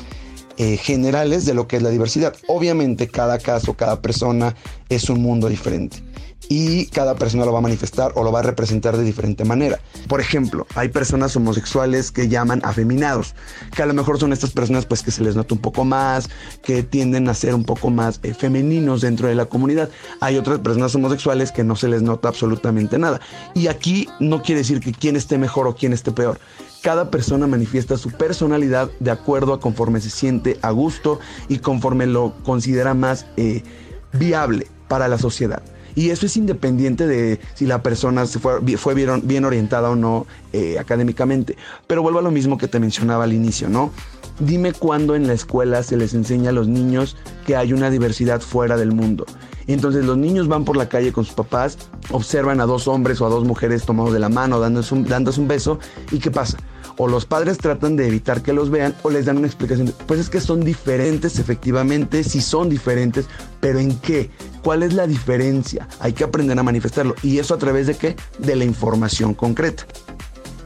eh, 0.58 0.76
generales 0.76 1.46
de 1.46 1.54
lo 1.54 1.66
que 1.66 1.76
es 1.76 1.82
la 1.82 1.90
diversidad. 1.90 2.34
Obviamente 2.48 3.08
cada 3.08 3.38
caso, 3.38 3.74
cada 3.74 4.00
persona 4.00 4.54
es 4.88 5.08
un 5.08 5.22
mundo 5.22 5.48
diferente 5.48 6.05
y 6.48 6.86
cada 6.86 7.16
persona 7.16 7.44
lo 7.44 7.52
va 7.52 7.58
a 7.58 7.62
manifestar 7.62 8.12
o 8.14 8.22
lo 8.22 8.32
va 8.32 8.40
a 8.40 8.42
representar 8.42 8.96
de 8.96 9.04
diferente 9.04 9.44
manera. 9.44 9.80
Por 10.08 10.20
ejemplo, 10.20 10.66
hay 10.74 10.88
personas 10.88 11.34
homosexuales 11.36 12.10
que 12.10 12.28
llaman 12.28 12.60
afeminados, 12.64 13.34
que 13.74 13.82
a 13.82 13.86
lo 13.86 13.94
mejor 13.94 14.18
son 14.18 14.32
estas 14.32 14.50
personas 14.50 14.86
pues 14.86 15.02
que 15.02 15.10
se 15.10 15.22
les 15.22 15.36
nota 15.36 15.54
un 15.54 15.60
poco 15.60 15.84
más, 15.84 16.28
que 16.62 16.82
tienden 16.82 17.28
a 17.28 17.34
ser 17.34 17.54
un 17.54 17.64
poco 17.64 17.90
más 17.90 18.20
eh, 18.22 18.34
femeninos 18.34 19.00
dentro 19.00 19.28
de 19.28 19.34
la 19.34 19.46
comunidad. 19.46 19.90
Hay 20.20 20.36
otras 20.36 20.58
personas 20.60 20.94
homosexuales 20.94 21.52
que 21.52 21.64
no 21.64 21.76
se 21.76 21.88
les 21.88 22.02
nota 22.02 22.28
absolutamente 22.28 22.98
nada. 22.98 23.20
Y 23.54 23.68
aquí 23.68 24.08
no 24.20 24.42
quiere 24.42 24.60
decir 24.60 24.80
que 24.80 24.92
quién 24.92 25.16
esté 25.16 25.38
mejor 25.38 25.66
o 25.66 25.74
quién 25.74 25.92
esté 25.92 26.12
peor 26.12 26.38
cada 26.82 27.10
persona 27.10 27.48
manifiesta 27.48 27.96
su 27.96 28.12
personalidad 28.12 28.88
de 29.00 29.10
acuerdo 29.10 29.52
a 29.52 29.58
conforme 29.58 30.00
se 30.00 30.08
siente 30.08 30.56
a 30.62 30.70
gusto 30.70 31.18
y 31.48 31.58
conforme 31.58 32.06
lo 32.06 32.32
considera 32.44 32.94
más 32.94 33.26
eh, 33.36 33.64
viable 34.12 34.68
para 34.86 35.08
la 35.08 35.18
sociedad. 35.18 35.64
Y 35.96 36.10
eso 36.10 36.26
es 36.26 36.36
independiente 36.36 37.06
de 37.06 37.40
si 37.54 37.66
la 37.66 37.82
persona 37.82 38.26
fue, 38.26 38.94
bien, 38.94 39.44
orientada 39.44 39.90
o 39.90 39.96
no 39.96 40.26
eh, 40.52 40.78
académicamente. 40.78 41.56
Pero 41.86 42.02
vuelvo 42.02 42.20
a 42.20 42.22
lo 42.22 42.30
mismo 42.30 42.58
que 42.58 42.68
te 42.68 42.78
mencionaba 42.78 43.24
al 43.24 43.32
inicio, 43.32 43.68
¿no? 43.68 43.90
Dime 44.38 44.74
cuándo 44.74 45.16
en 45.16 45.26
la 45.26 45.32
escuela 45.32 45.82
se 45.82 45.96
les 45.96 46.12
enseña 46.12 46.50
a 46.50 46.52
los 46.52 46.68
niños 46.68 47.16
que 47.46 47.56
hay 47.56 47.72
una 47.72 47.90
diversidad 47.90 48.42
fuera 48.42 48.76
del 48.76 48.92
mundo. 48.92 49.24
Entonces 49.66 50.04
los 50.04 50.18
niños 50.18 50.48
van 50.48 50.66
por 50.66 50.76
la 50.76 50.88
calle 50.88 51.12
con 51.12 51.24
sus 51.24 51.34
papás, 51.34 51.78
observan 52.12 52.60
a 52.60 52.66
dos 52.66 52.86
hombres 52.86 53.20
o 53.22 53.26
a 53.26 53.30
dos 53.30 53.44
mujeres 53.44 53.84
tomados 53.84 54.12
de 54.12 54.20
la 54.20 54.28
mano, 54.28 54.60
dándose 54.60 54.94
un, 54.94 55.04
dándose 55.04 55.40
un 55.40 55.48
beso, 55.48 55.78
¿y 56.12 56.18
qué 56.18 56.30
pasa? 56.30 56.58
O 56.96 57.08
los 57.08 57.26
padres 57.26 57.58
tratan 57.58 57.96
de 57.96 58.06
evitar 58.06 58.42
que 58.42 58.52
los 58.52 58.70
vean 58.70 58.94
o 59.02 59.10
les 59.10 59.26
dan 59.26 59.38
una 59.38 59.46
explicación. 59.46 59.92
Pues 60.06 60.20
es 60.20 60.30
que 60.30 60.40
son 60.40 60.64
diferentes, 60.64 61.38
efectivamente, 61.38 62.24
sí 62.24 62.40
son 62.40 62.68
diferentes, 62.68 63.26
pero 63.60 63.78
¿en 63.78 63.98
qué? 63.98 64.30
¿Cuál 64.62 64.82
es 64.82 64.94
la 64.94 65.06
diferencia? 65.06 65.88
Hay 66.00 66.12
que 66.12 66.24
aprender 66.24 66.58
a 66.58 66.62
manifestarlo. 66.62 67.14
¿Y 67.22 67.38
eso 67.38 67.54
a 67.54 67.58
través 67.58 67.86
de 67.86 67.94
qué? 67.94 68.16
De 68.38 68.56
la 68.56 68.64
información 68.64 69.34
concreta. 69.34 69.86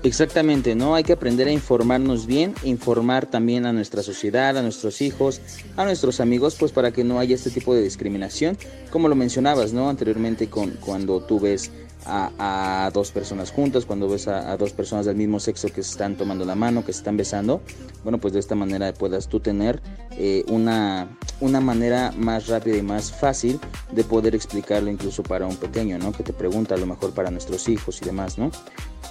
Exactamente, 0.03 0.75
¿no? 0.75 0.95
Hay 0.95 1.05
que 1.05 1.12
aprender 1.12 1.47
a 1.47 1.53
informarnos 1.53 2.25
bien, 2.27 2.55
informar 2.64 3.27
también 3.27 3.66
a 3.66 3.73
nuestra 3.75 4.03
sociedad, 4.03 4.57
a 4.57 4.62
nuestros 4.62 5.03
hijos, 5.03 5.43
a 5.77 5.85
nuestros 5.85 6.21
amigos, 6.21 6.57
pues 6.59 6.73
para 6.73 6.90
que 6.90 7.05
no 7.05 7.19
haya 7.19 7.35
este 7.35 7.51
tipo 7.51 7.75
de 7.75 7.83
discriminación, 7.83 8.57
como 8.90 9.09
lo 9.09 9.14
mencionabas, 9.14 9.75
¿no? 9.75 9.90
Anteriormente 9.90 10.49
con, 10.49 10.71
cuando 10.81 11.21
tú 11.21 11.38
ves 11.38 11.71
a, 12.11 12.90
dos 12.92 13.11
personas 13.12 13.51
juntas, 13.51 13.85
cuando 13.85 14.09
ves 14.09 14.29
a, 14.29 14.57
dos 14.57 14.73
personas 14.73 15.07
del 15.07 15.16
mismo 15.16 15.40
sexo 15.40 15.68
que 15.68 15.83
se 15.83 15.92
están 15.92 16.16
tomando 16.16 16.44
la 16.44 16.55
mano, 16.55 16.85
que 16.85 16.92
se 16.92 16.99
están 16.99 17.16
besando, 17.16 17.61
bueno, 18.03 18.18
pues 18.18 18.33
de 18.35 18.40
esta 18.40 18.55
manera 18.55 18.92
puedas 18.92 19.29
tú 19.29 19.40
tener 19.40 19.81
eh, 20.16 20.44
una, 20.49 21.09
una 21.40 21.61
manera 21.61 22.12
más 22.16 22.49
rápida 22.49 22.77
y 22.77 22.83
más 22.83 23.12
fácil 23.12 23.61
de 23.92 24.05
poder 24.05 24.35
explicarlo 24.35 24.90
incluso 24.90 25.23
para 25.23 25.46
un 25.46 25.57
pequeño, 25.57 25.99
¿no? 25.99 26.12
Que 26.12 26.23
te 26.23 26.33
pregunta 26.33 26.75
a 26.75 26.79
lo 26.79 26.87
mejor 26.87 27.12
para 27.12 27.31
nuestros 27.31 27.68
hijos 27.68 28.01
y 28.03 28.05
demás, 28.05 28.38
¿no? 28.38 28.51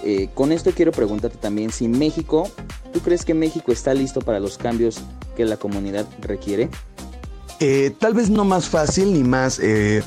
Eh, 0.03 0.29
con 0.33 0.51
esto 0.51 0.71
quiero 0.71 0.91
preguntarte 0.91 1.37
también 1.37 1.71
si 1.71 1.87
México, 1.87 2.49
¿tú 2.93 2.99
crees 2.99 3.25
que 3.25 3.33
México 3.33 3.71
está 3.71 3.93
listo 3.93 4.21
para 4.21 4.39
los 4.39 4.57
cambios 4.57 5.01
que 5.35 5.45
la 5.45 5.57
comunidad 5.57 6.05
requiere? 6.21 6.69
Eh, 7.59 7.93
tal 7.99 8.13
vez 8.13 8.29
no 8.29 8.45
más 8.45 8.69
fácil 8.69 9.11
ni 9.13 9.23
más 9.23 9.59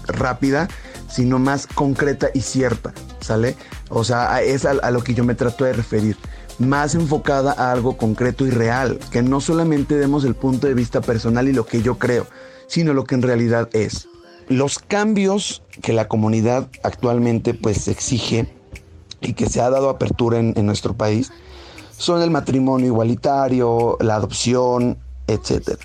rápida, 0.07 0.69
sino 1.13 1.39
más 1.39 1.67
concreta 1.67 2.29
y 2.33 2.41
cierta, 2.41 2.93
¿sale? 3.21 3.55
O 3.91 4.03
sea, 4.03 4.41
es 4.41 4.65
a, 4.65 4.91
lo 4.91 5.05
que 5.05 5.15
yo 5.15 5.25
me 5.25 5.35
trato 5.35 5.65
de 5.65 5.75
referir 5.75 6.17
más 6.59 6.95
enfocada 6.95 7.53
a 7.53 7.73
algo 7.73 7.97
concreto 7.97 8.47
y 8.47 8.51
real, 8.51 8.99
que 9.11 9.23
no 9.23 9.41
solamente 9.41 9.97
demos 9.97 10.25
el 10.25 10.35
punto 10.35 10.67
de 10.67 10.75
vista 10.75 11.01
personal 11.01 11.49
y 11.49 11.53
lo 11.53 11.67
que 11.67 11.83
yo 11.83 11.99
creo, 11.99 12.27
sino 12.67 12.95
lo 12.95 13.05
que 13.05 13.15
en 13.15 13.23
realidad 13.23 13.69
es. 13.73 14.09
Los 14.49 14.79
cambios 14.79 15.63
que 15.83 15.93
la 15.93 16.09
comunidad 16.09 16.69
actualmente 16.83 17.55
pues 17.55 17.89
exige 17.89 18.53
y 19.21 19.35
que 19.35 19.49
se 19.49 19.61
ha 19.61 19.71
dado 19.71 19.91
apertura 19.91 20.39
en, 20.39 20.55
en 20.57 20.67
nuestro 20.67 20.95
país 20.95 21.31
son 21.97 22.23
el 22.23 22.31
matrimonio 22.31 22.87
igualitario, 22.87 23.97
la 24.01 24.17
adopción, 24.17 24.99
etcétera. 25.27 25.79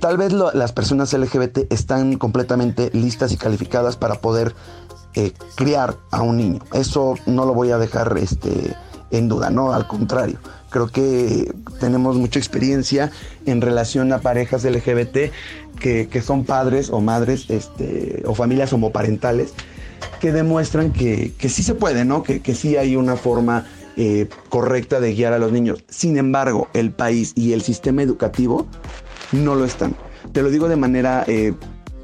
Tal 0.00 0.16
vez 0.16 0.32
las 0.32 0.72
personas 0.72 1.12
LGBT 1.12 1.70
están 1.70 2.16
completamente 2.16 2.90
listas 2.94 3.32
y 3.32 3.36
calificadas 3.36 3.96
para 3.96 4.14
poder 4.14 4.54
eh, 5.14 5.32
criar 5.56 5.96
a 6.10 6.22
un 6.22 6.38
niño. 6.38 6.60
Eso 6.72 7.16
no 7.26 7.44
lo 7.44 7.52
voy 7.52 7.70
a 7.70 7.78
dejar 7.78 8.16
este, 8.18 8.74
en 9.10 9.28
duda, 9.28 9.50
no, 9.50 9.72
al 9.72 9.86
contrario. 9.86 10.38
Creo 10.70 10.86
que 10.86 11.52
tenemos 11.80 12.16
mucha 12.16 12.38
experiencia 12.38 13.10
en 13.44 13.60
relación 13.60 14.12
a 14.12 14.20
parejas 14.20 14.64
LGBT 14.64 15.32
que, 15.78 16.22
son 16.24 16.44
padres 16.44 16.88
o 16.88 17.00
madres 17.00 17.50
este, 17.50 18.22
o 18.24 18.34
familias 18.34 18.72
homoparentales 18.72 19.52
que 20.20 20.32
demuestran 20.32 20.92
que, 20.92 21.34
sí 21.40 21.62
se 21.62 21.74
puede, 21.74 22.06
¿no? 22.06 22.22
Que, 22.22 22.40
que 22.40 22.54
sí 22.54 22.76
hay 22.76 22.96
una 22.96 23.16
forma 23.16 23.66
eh, 23.96 24.28
correcta 24.48 25.00
de 25.00 25.12
guiar 25.12 25.32
a 25.32 25.38
los 25.38 25.52
niños. 25.52 25.84
Sin 25.88 26.16
embargo, 26.16 26.68
el 26.72 26.92
país 26.92 27.32
y 27.34 27.52
el 27.52 27.60
sistema 27.60 28.02
educativo 28.02 28.66
no 29.32 29.54
lo 29.54 29.64
están. 29.64 29.94
Te 30.32 30.42
lo 30.42 30.50
digo 30.50 30.68
de 30.68 30.76
manera 30.76 31.24
eh, 31.26 31.54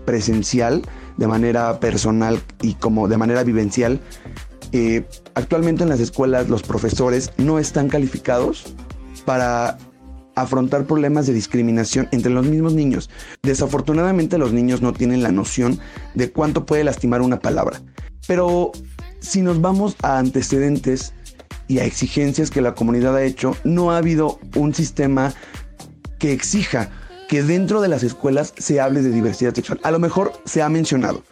presencial, 0.05 0.83
de 1.17 1.27
manera 1.27 1.81
personal 1.81 2.41
y 2.63 2.75
como 2.75 3.09
de 3.09 3.17
manera 3.17 3.43
vivencial, 3.43 4.01
eh, 4.73 5.05
actualmente 5.35 5.85
en 5.85 5.89
las 5.89 6.01
escuelas 6.01 6.49
los 6.49 6.63
profesores 6.63 7.33
no 7.37 7.59
están 7.59 7.89
calificados 7.89 8.75
para 9.25 9.79
afrontar 10.35 10.85
problemas 10.85 11.27
de 11.27 11.33
discriminación 11.33 12.09
entre 12.13 12.31
los 12.31 12.47
mismos 12.47 12.75
niños. 12.75 13.09
Desafortunadamente 13.43 14.39
los 14.39 14.53
niños 14.53 14.83
no 14.83 14.93
tienen 14.93 15.23
la 15.23 15.33
noción 15.33 15.79
de 16.15 16.31
cuánto 16.31 16.67
puede 16.67 16.85
lastimar 16.85 17.23
una 17.23 17.41
palabra. 17.41 17.81
Pero 18.27 18.73
si 19.21 19.41
nos 19.43 19.61
vamos 19.61 19.97
a 20.03 20.19
antecedentes 20.19 21.15
y 21.69 21.79
a 21.79 21.85
exigencias 21.85 22.51
que 22.51 22.61
la 22.61 22.75
comunidad 22.75 23.17
ha 23.17 23.25
hecho, 23.25 23.57
no 23.65 23.91
ha 23.91 23.99
habido 23.99 24.39
un 24.55 24.75
sistema 24.75 25.33
que 26.19 26.33
exija 26.33 26.91
que 27.29 27.43
dentro 27.43 27.81
de 27.81 27.89
las 27.89 28.03
escuelas 28.03 28.53
se 28.57 28.81
hable 28.81 29.03
de 29.03 29.11
diversidad 29.11 29.55
sexual. 29.55 29.81
A 29.83 29.91
lo 29.91 29.99
mejor 29.99 30.33
se 30.45 30.63
ha 30.63 30.69
mencionado, 30.69 31.23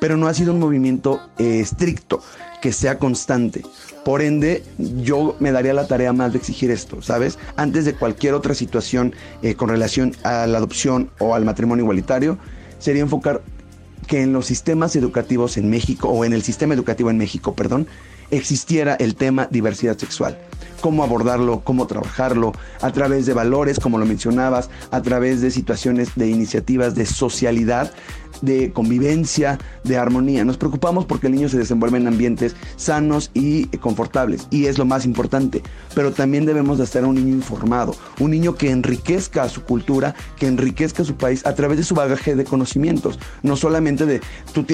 pero 0.00 0.16
no 0.16 0.26
ha 0.26 0.34
sido 0.34 0.52
un 0.52 0.60
movimiento 0.60 1.20
eh, 1.38 1.60
estricto, 1.60 2.22
que 2.60 2.72
sea 2.72 2.98
constante. 2.98 3.62
Por 4.04 4.22
ende, 4.22 4.62
yo 4.78 5.36
me 5.40 5.52
daría 5.52 5.74
la 5.74 5.86
tarea 5.86 6.12
más 6.12 6.32
de 6.32 6.38
exigir 6.38 6.70
esto, 6.70 7.02
¿sabes? 7.02 7.38
Antes 7.56 7.84
de 7.84 7.94
cualquier 7.94 8.34
otra 8.34 8.54
situación 8.54 9.14
eh, 9.42 9.54
con 9.54 9.68
relación 9.68 10.14
a 10.22 10.46
la 10.46 10.58
adopción 10.58 11.10
o 11.18 11.34
al 11.34 11.44
matrimonio 11.44 11.82
igualitario, 11.82 12.38
sería 12.78 13.02
enfocar 13.02 13.42
que 14.06 14.22
en 14.22 14.32
los 14.32 14.46
sistemas 14.46 14.96
educativos 14.96 15.56
en 15.56 15.70
México, 15.70 16.08
o 16.08 16.24
en 16.24 16.32
el 16.32 16.42
sistema 16.42 16.74
educativo 16.74 17.10
en 17.10 17.18
México, 17.18 17.54
perdón, 17.54 17.86
existiera 18.32 18.94
el 18.94 19.14
tema 19.14 19.46
diversidad 19.50 19.96
sexual. 19.96 20.36
Cómo 20.80 21.04
abordarlo, 21.04 21.60
cómo 21.60 21.86
trabajarlo, 21.86 22.52
a 22.80 22.90
través 22.90 23.24
de 23.24 23.34
valores, 23.34 23.78
como 23.78 23.98
lo 23.98 24.06
mencionabas, 24.06 24.68
a 24.90 25.00
través 25.00 25.40
de 25.40 25.52
situaciones 25.52 26.08
de 26.16 26.28
iniciativas 26.28 26.96
de 26.96 27.06
socialidad, 27.06 27.92
de 28.40 28.72
convivencia, 28.72 29.58
de 29.84 29.96
armonía. 29.96 30.44
Nos 30.44 30.56
preocupamos 30.56 31.04
porque 31.04 31.28
el 31.28 31.34
niño 31.34 31.48
se 31.48 31.58
desenvuelve 31.58 31.98
en 31.98 32.08
ambientes 32.08 32.56
sanos 32.76 33.30
y 33.32 33.66
confortables, 33.78 34.48
y 34.50 34.66
es 34.66 34.78
lo 34.78 34.84
más 34.84 35.04
importante. 35.04 35.62
Pero 35.94 36.10
también 36.10 36.46
debemos 36.46 36.78
de 36.78 36.84
estar 36.84 37.04
un 37.04 37.14
niño 37.14 37.34
informado, 37.34 37.94
un 38.18 38.32
niño 38.32 38.56
que 38.56 38.70
enriquezca 38.70 39.48
su 39.48 39.62
cultura, 39.62 40.16
que 40.36 40.48
enriquezca 40.48 41.04
su 41.04 41.14
país 41.14 41.46
a 41.46 41.54
través 41.54 41.78
de 41.78 41.84
su 41.84 41.94
bagaje 41.94 42.34
de 42.34 42.44
conocimientos, 42.44 43.20
no 43.42 43.56
solamente 43.56 44.04
de 44.04 44.20
tú 44.52 44.64